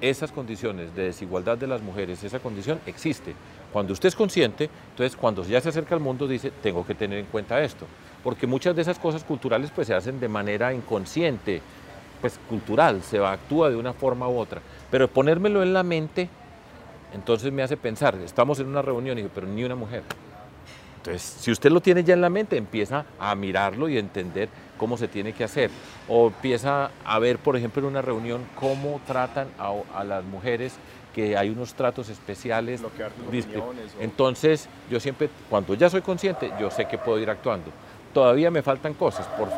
esas 0.00 0.32
condiciones 0.32 0.94
de 0.94 1.04
desigualdad 1.04 1.58
de 1.58 1.66
las 1.66 1.82
mujeres, 1.82 2.22
esa 2.22 2.38
condición 2.38 2.80
existe. 2.86 3.34
Cuando 3.72 3.92
usted 3.92 4.08
es 4.08 4.16
consciente, 4.16 4.70
entonces 4.90 5.16
cuando 5.16 5.44
ya 5.44 5.60
se 5.60 5.68
acerca 5.68 5.94
al 5.94 6.00
mundo 6.00 6.26
dice, 6.26 6.50
tengo 6.62 6.86
que 6.86 6.94
tener 6.94 7.18
en 7.18 7.26
cuenta 7.26 7.62
esto. 7.62 7.86
Porque 8.22 8.46
muchas 8.46 8.74
de 8.74 8.82
esas 8.82 8.98
cosas 8.98 9.24
culturales 9.24 9.70
pues 9.74 9.86
se 9.86 9.94
hacen 9.94 10.18
de 10.20 10.28
manera 10.28 10.72
inconsciente, 10.72 11.60
pues 12.20 12.38
cultural, 12.48 13.02
se 13.02 13.18
actúa 13.18 13.70
de 13.70 13.76
una 13.76 13.92
forma 13.92 14.28
u 14.28 14.38
otra. 14.38 14.60
Pero 14.90 15.08
ponérmelo 15.08 15.62
en 15.62 15.72
la 15.72 15.82
mente, 15.82 16.28
entonces 17.14 17.52
me 17.52 17.62
hace 17.62 17.76
pensar, 17.76 18.16
estamos 18.16 18.58
en 18.60 18.68
una 18.68 18.82
reunión 18.82 19.18
y 19.18 19.22
digo, 19.22 19.32
pero 19.34 19.46
ni 19.46 19.64
una 19.64 19.74
mujer. 19.74 20.02
Entonces, 21.06 21.36
si 21.40 21.52
usted 21.52 21.70
lo 21.70 21.80
tiene 21.80 22.02
ya 22.02 22.14
en 22.14 22.20
la 22.20 22.30
mente, 22.30 22.56
empieza 22.56 23.04
a 23.20 23.34
mirarlo 23.36 23.88
y 23.88 23.96
entender 23.96 24.48
cómo 24.76 24.96
se 24.96 25.06
tiene 25.06 25.32
que 25.32 25.44
hacer. 25.44 25.70
O 26.08 26.26
empieza 26.26 26.90
a 27.04 27.18
ver, 27.20 27.38
por 27.38 27.56
ejemplo, 27.56 27.82
en 27.82 27.88
una 27.88 28.02
reunión 28.02 28.44
cómo 28.58 29.00
tratan 29.06 29.46
a, 29.56 30.02
las 30.02 30.24
mujeres, 30.24 30.74
que 31.14 31.36
hay 31.36 31.50
unos 31.50 31.74
tratos 31.74 32.08
especiales. 32.08 32.82
Entonces, 34.00 34.68
yo 34.90 34.98
siempre, 34.98 35.30
cuando 35.48 35.74
ya 35.74 35.88
soy 35.88 36.02
consciente, 36.02 36.52
yo 36.58 36.72
sé 36.72 36.86
que 36.86 36.98
puedo 36.98 37.20
ir 37.20 37.30
actuando. 37.30 37.70
Todavía 38.12 38.50
me 38.50 38.62
faltan 38.62 38.94
cosas, 38.94 39.26
por, 39.26 39.48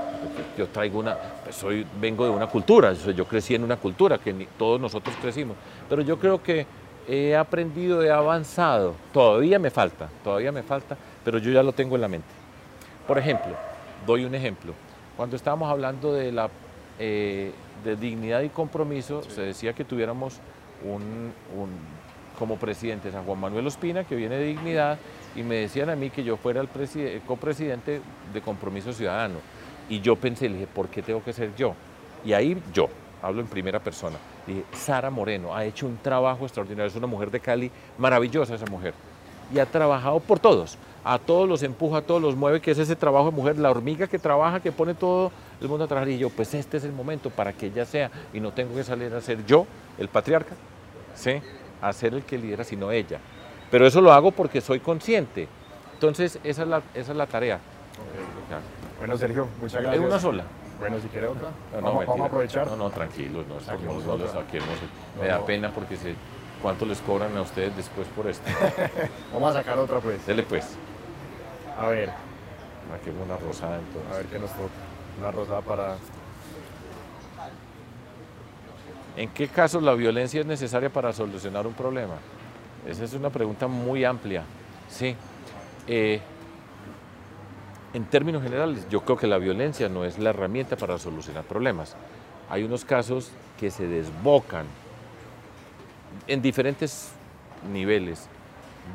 yo 0.58 0.66
traigo 0.66 0.98
una, 0.98 1.16
pues 1.44 1.54
soy, 1.54 1.86
vengo 2.00 2.24
de 2.24 2.30
una 2.30 2.48
cultura, 2.48 2.92
yo 2.92 3.24
crecí 3.24 3.54
en 3.54 3.62
una 3.62 3.76
cultura 3.76 4.18
que 4.18 4.48
todos 4.58 4.80
nosotros 4.80 5.14
crecimos, 5.22 5.56
pero 5.88 6.02
yo 6.02 6.18
creo 6.18 6.42
que 6.42 6.66
he 7.08 7.34
aprendido, 7.34 8.02
he 8.02 8.10
avanzado, 8.10 8.94
todavía 9.12 9.58
me 9.58 9.70
falta, 9.70 10.08
todavía 10.22 10.52
me 10.52 10.62
falta, 10.62 10.96
pero 11.28 11.40
yo 11.40 11.52
ya 11.52 11.62
lo 11.62 11.72
tengo 11.72 11.94
en 11.94 12.00
la 12.00 12.08
mente. 12.08 12.26
Por 13.06 13.18
ejemplo, 13.18 13.54
doy 14.06 14.24
un 14.24 14.34
ejemplo, 14.34 14.72
cuando 15.14 15.36
estábamos 15.36 15.70
hablando 15.70 16.14
de, 16.14 16.32
la, 16.32 16.48
eh, 16.98 17.52
de 17.84 17.96
dignidad 17.96 18.40
y 18.40 18.48
compromiso, 18.48 19.22
se 19.24 19.42
decía 19.42 19.74
que 19.74 19.84
tuviéramos 19.84 20.40
un, 20.82 21.30
como 22.38 22.56
presidente 22.56 23.12
San 23.12 23.26
Juan 23.26 23.40
Manuel 23.40 23.66
Ospina, 23.66 24.04
que 24.04 24.16
viene 24.16 24.36
de 24.36 24.44
dignidad, 24.46 24.98
y 25.36 25.42
me 25.42 25.56
decían 25.56 25.90
a 25.90 25.96
mí 25.96 26.08
que 26.08 26.24
yo 26.24 26.38
fuera 26.38 26.62
el 26.62 26.68
copresidente 27.26 28.00
de 28.32 28.40
compromiso 28.40 28.94
ciudadano. 28.94 29.40
Y 29.90 30.00
yo 30.00 30.16
pensé, 30.16 30.48
le 30.48 30.54
dije, 30.54 30.66
¿por 30.66 30.88
qué 30.88 31.02
tengo 31.02 31.22
que 31.22 31.34
ser 31.34 31.54
yo? 31.54 31.74
Y 32.24 32.32
ahí 32.32 32.56
yo, 32.72 32.88
hablo 33.20 33.42
en 33.42 33.48
primera 33.48 33.80
persona, 33.80 34.16
dije, 34.46 34.64
Sara 34.72 35.10
Moreno 35.10 35.54
ha 35.54 35.66
hecho 35.66 35.86
un 35.86 35.98
trabajo 35.98 36.46
extraordinario, 36.46 36.88
es 36.88 36.96
una 36.96 37.06
mujer 37.06 37.30
de 37.30 37.38
Cali, 37.38 37.70
maravillosa 37.98 38.54
esa 38.54 38.64
mujer. 38.64 38.94
Y 39.52 39.58
ha 39.58 39.66
trabajado 39.66 40.20
por 40.20 40.38
todos, 40.38 40.78
a 41.10 41.18
todos 41.18 41.48
los 41.48 41.62
empuja, 41.62 41.98
a 41.98 42.02
todos 42.02 42.20
los 42.20 42.36
mueve, 42.36 42.60
que 42.60 42.70
es 42.70 42.78
ese 42.78 42.94
trabajo 42.94 43.30
de 43.30 43.30
mujer, 43.30 43.58
la 43.58 43.70
hormiga 43.70 44.06
que 44.08 44.18
trabaja, 44.18 44.60
que 44.60 44.72
pone 44.72 44.92
todo 44.92 45.32
el 45.58 45.66
mundo 45.66 45.86
a 45.86 45.88
trabajar. 45.88 46.10
Y 46.10 46.18
yo, 46.18 46.28
pues 46.28 46.52
este 46.52 46.76
es 46.76 46.84
el 46.84 46.92
momento 46.92 47.30
para 47.30 47.54
que 47.54 47.66
ella 47.66 47.86
sea, 47.86 48.10
y 48.34 48.40
no 48.40 48.52
tengo 48.52 48.74
que 48.74 48.84
salir 48.84 49.14
a 49.14 49.20
ser 49.22 49.42
yo, 49.46 49.66
el 49.96 50.08
patriarca, 50.08 50.54
¿sí? 51.14 51.40
a 51.80 51.92
ser 51.94 52.12
el 52.12 52.24
que 52.24 52.36
lidera, 52.36 52.62
sino 52.62 52.92
ella. 52.92 53.20
Pero 53.70 53.86
eso 53.86 54.02
lo 54.02 54.12
hago 54.12 54.32
porque 54.32 54.60
soy 54.60 54.80
consciente. 54.80 55.48
Entonces, 55.94 56.38
esa 56.44 56.62
es 56.62 56.68
la, 56.68 56.82
esa 56.92 57.12
es 57.12 57.16
la 57.16 57.26
tarea. 57.26 57.58
Bueno, 58.98 59.16
Sergio, 59.16 59.48
muchas 59.62 59.80
gracias. 59.80 60.04
¿Es 60.04 60.10
una 60.10 60.20
sola? 60.20 60.44
Bueno, 60.78 60.98
si 61.00 61.08
quiere 61.08 61.28
otra. 61.28 61.48
No, 61.80 61.94
vamos, 61.94 62.20
a 62.20 62.24
aprovechar. 62.26 62.66
No, 62.66 62.76
no, 62.76 62.90
tranquilos, 62.90 63.46
no, 63.46 63.54
no, 64.00 64.16
lo 64.18 64.28
saquemos. 64.30 64.68
Me 65.18 65.28
da 65.28 65.42
pena 65.46 65.70
porque 65.70 65.96
sé 65.96 66.14
cuánto 66.60 66.84
les 66.84 67.00
cobran 67.00 67.34
a 67.34 67.40
ustedes 67.40 67.74
después 67.76 68.06
por 68.08 68.26
esto. 68.26 68.44
vamos 69.32 69.56
a 69.56 69.60
sacar 69.60 69.78
otra, 69.78 70.00
pues. 70.00 70.26
Dele, 70.26 70.42
pues. 70.42 70.76
A 71.78 71.88
ver. 71.88 72.10
Aquí 72.94 73.10
una 73.10 73.36
rosada, 73.36 73.78
entonces. 73.78 74.12
A 74.12 74.16
ver 74.16 74.26
qué 74.26 74.38
nos 74.38 74.50
toca. 74.50 74.68
Una 75.20 75.30
rosada 75.30 75.60
para... 75.60 75.96
¿En 79.16 79.28
qué 79.30 79.48
casos 79.48 79.82
la 79.82 79.94
violencia 79.94 80.40
es 80.40 80.46
necesaria 80.46 80.90
para 80.90 81.12
solucionar 81.12 81.66
un 81.66 81.74
problema? 81.74 82.14
Esa 82.86 83.04
es 83.04 83.14
una 83.14 83.30
pregunta 83.30 83.66
muy 83.66 84.04
amplia. 84.04 84.44
Sí. 84.88 85.16
Eh, 85.86 86.20
en 87.94 88.04
términos 88.04 88.42
generales, 88.42 88.86
yo 88.88 89.00
creo 89.00 89.16
que 89.16 89.26
la 89.26 89.38
violencia 89.38 89.88
no 89.88 90.04
es 90.04 90.18
la 90.18 90.30
herramienta 90.30 90.76
para 90.76 90.98
solucionar 90.98 91.44
problemas. 91.44 91.96
Hay 92.50 92.62
unos 92.62 92.84
casos 92.84 93.30
que 93.58 93.70
se 93.70 93.86
desbocan 93.86 94.66
en 96.26 96.42
diferentes 96.42 97.10
niveles, 97.72 98.28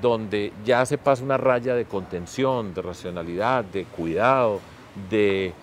donde 0.01 0.51
ya 0.65 0.85
se 0.85 0.97
pasa 0.97 1.23
una 1.23 1.37
raya 1.37 1.75
de 1.75 1.85
contención, 1.85 2.73
de 2.73 2.81
racionalidad, 2.81 3.63
de 3.65 3.85
cuidado, 3.85 4.59
de, 5.09 5.53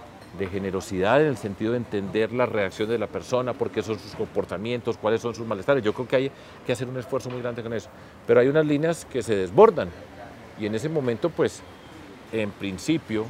generosidad 0.50 1.20
en 1.20 1.26
el 1.26 1.36
sentido 1.36 1.72
de 1.72 1.78
entender 1.78 2.32
la 2.32 2.46
reacción 2.46 2.88
de 2.88 2.98
la 2.98 3.06
persona, 3.06 3.52
por 3.52 3.70
qué 3.70 3.82
son 3.82 3.98
sus 3.98 4.14
comportamientos, 4.14 4.96
cuáles 4.96 5.20
son 5.20 5.34
sus 5.34 5.46
malestares. 5.46 5.84
Yo 5.84 5.92
creo 5.92 6.08
que 6.08 6.16
hay 6.16 6.32
que 6.64 6.72
hacer 6.72 6.88
un 6.88 6.96
esfuerzo 6.96 7.28
muy 7.30 7.40
grande 7.40 7.62
con 7.62 7.72
eso. 7.72 7.90
Pero 8.26 8.40
hay 8.40 8.48
unas 8.48 8.64
líneas 8.64 9.04
que 9.04 9.22
se 9.22 9.34
desbordan 9.34 9.90
y 10.58 10.66
en 10.66 10.74
ese 10.74 10.88
momento 10.88 11.30
pues 11.30 11.62
en 12.32 12.50
principio, 12.52 13.26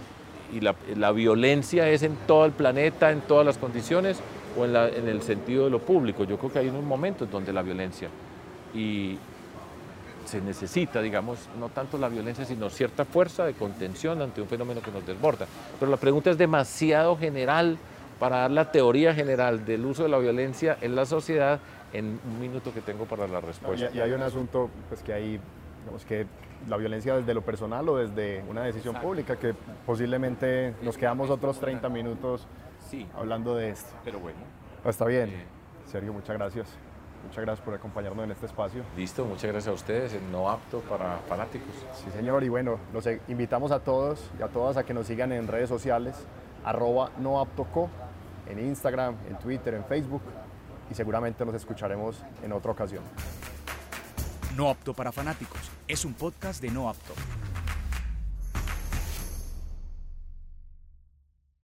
y 0.53 0.61
la, 0.61 1.13
violencia 1.13 1.89
es 1.89 2.03
en 2.03 2.16
todo 2.27 2.45
el 2.45 2.53
planeta, 2.53 3.11
en 3.11 3.20
todas 3.22 3.47
las 3.47 3.57
condiciones, 3.57 4.20
o 4.59 4.64
en, 4.64 4.77
en, 4.77 5.09
el 5.09 5.22
sentido 5.22 5.64
de 5.64 5.70
lo 5.70 5.79
público. 5.79 6.24
Yo 6.24 6.37
creo 6.37 6.53
que 6.53 6.59
hay 6.59 6.68
unos 6.68 6.83
momentos 6.83 7.31
donde 7.31 7.53
la 7.53 7.62
violencia 7.62 8.09
y 8.74 9.16
se 10.31 10.41
necesita, 10.41 11.03
digamos, 11.03 11.49
no 11.59 11.68
tanto 11.68 11.99
la 11.99 12.09
violencia, 12.09 12.45
sino 12.45 12.70
cierta 12.70 13.05
fuerza 13.05 13.45
de 13.45 13.55
contención 13.55 14.22
ante 14.22 14.41
un 14.41 14.49
fenómeno 14.49 14.81
que 14.81 14.91
nos 14.91 15.05
desborda. 15.05 15.47
Pero 15.78 15.91
la 15.91 15.97
pregunta 15.97 16.31
es 16.31 16.39
demasiado 16.39 17.16
general 17.16 17.76
para 18.18 18.39
dar 18.39 18.51
la 18.51 18.70
teoría 18.70 19.12
general 19.12 19.64
del 19.64 19.85
uso 19.85 20.05
de 20.05 20.09
la 20.09 20.18
violencia 20.18 20.78
en 20.81 20.95
la 20.95 21.05
sociedad 21.05 21.59
en 21.93 22.20
un 22.24 22.41
minuto 22.41 22.72
que 22.72 22.81
tengo 22.81 23.07
para 23.07 23.26
la 23.26 23.41
respuesta. 23.41 23.91
Y, 23.93 23.99
hay 23.99 24.12
un 24.12 24.22
asunto 24.22 24.70
pues, 24.89 25.03
que 25.03 25.12
hay, 25.12 25.41
digamos 25.81 26.05
que 26.05 26.26
la 26.68 26.76
violencia 26.76 27.16
desde 27.16 27.35
lo 27.35 27.43
personal 27.43 27.89
o 27.89 27.97
desde 27.97 28.45
una 28.49 28.62
decisión 28.62 28.95
pública, 28.97 29.37
que 29.37 29.55
posiblemente 29.87 30.74
nos 30.83 30.97
quedamos 30.97 31.31
otros 31.31 31.59
30 31.59 31.89
minutos 31.89 32.47
hablando 33.16 33.55
de 33.57 33.70
esto. 33.70 33.91
Pero 34.05 34.20
bueno. 34.20 34.39
Está 34.85 35.07
bien. 35.07 35.33
Sergio, 35.87 36.12
muchas 36.12 36.37
gracias. 36.37 36.89
Muchas 37.25 37.45
gracias 37.45 37.64
por 37.64 37.75
acompañarnos 37.75 38.25
en 38.25 38.31
este 38.33 38.47
espacio. 38.47 38.83
Listo, 38.97 39.25
muchas 39.25 39.51
gracias 39.51 39.68
a 39.68 39.73
ustedes 39.73 40.14
en 40.14 40.33
No 40.33 40.51
Apto 40.51 40.81
para 40.81 41.18
Fanáticos. 41.29 41.75
Sí, 41.95 42.11
señor, 42.11 42.43
y 42.43 42.49
bueno, 42.49 42.79
los 42.93 43.05
invitamos 43.29 43.71
a 43.73 43.81
todos 43.81 44.31
y 44.39 44.43
a 44.43 44.49
todas 44.49 44.77
a 44.77 44.85
que 44.85 44.95
nos 44.95 45.07
sigan 45.07 45.33
en 45.33 45.47
redes 45.47 45.68
sociales, 45.68 46.16
arroba 46.64 47.11
noaptoco, 47.18 47.89
en 48.49 48.59
Instagram, 48.59 49.16
en 49.29 49.39
Twitter, 49.39 49.75
en 49.75 49.85
Facebook, 49.85 50.23
y 50.91 50.95
seguramente 50.95 51.45
nos 51.45 51.55
escucharemos 51.55 52.23
en 52.43 52.53
otra 52.53 52.73
ocasión. 52.73 53.05
No 54.57 54.68
apto 54.68 54.93
para 54.93 55.12
fanáticos 55.12 55.71
es 55.91 56.05
un 56.05 56.14
podcast 56.14 56.62
de 56.62 56.71
No 56.71 56.89
apto. 56.89 57.14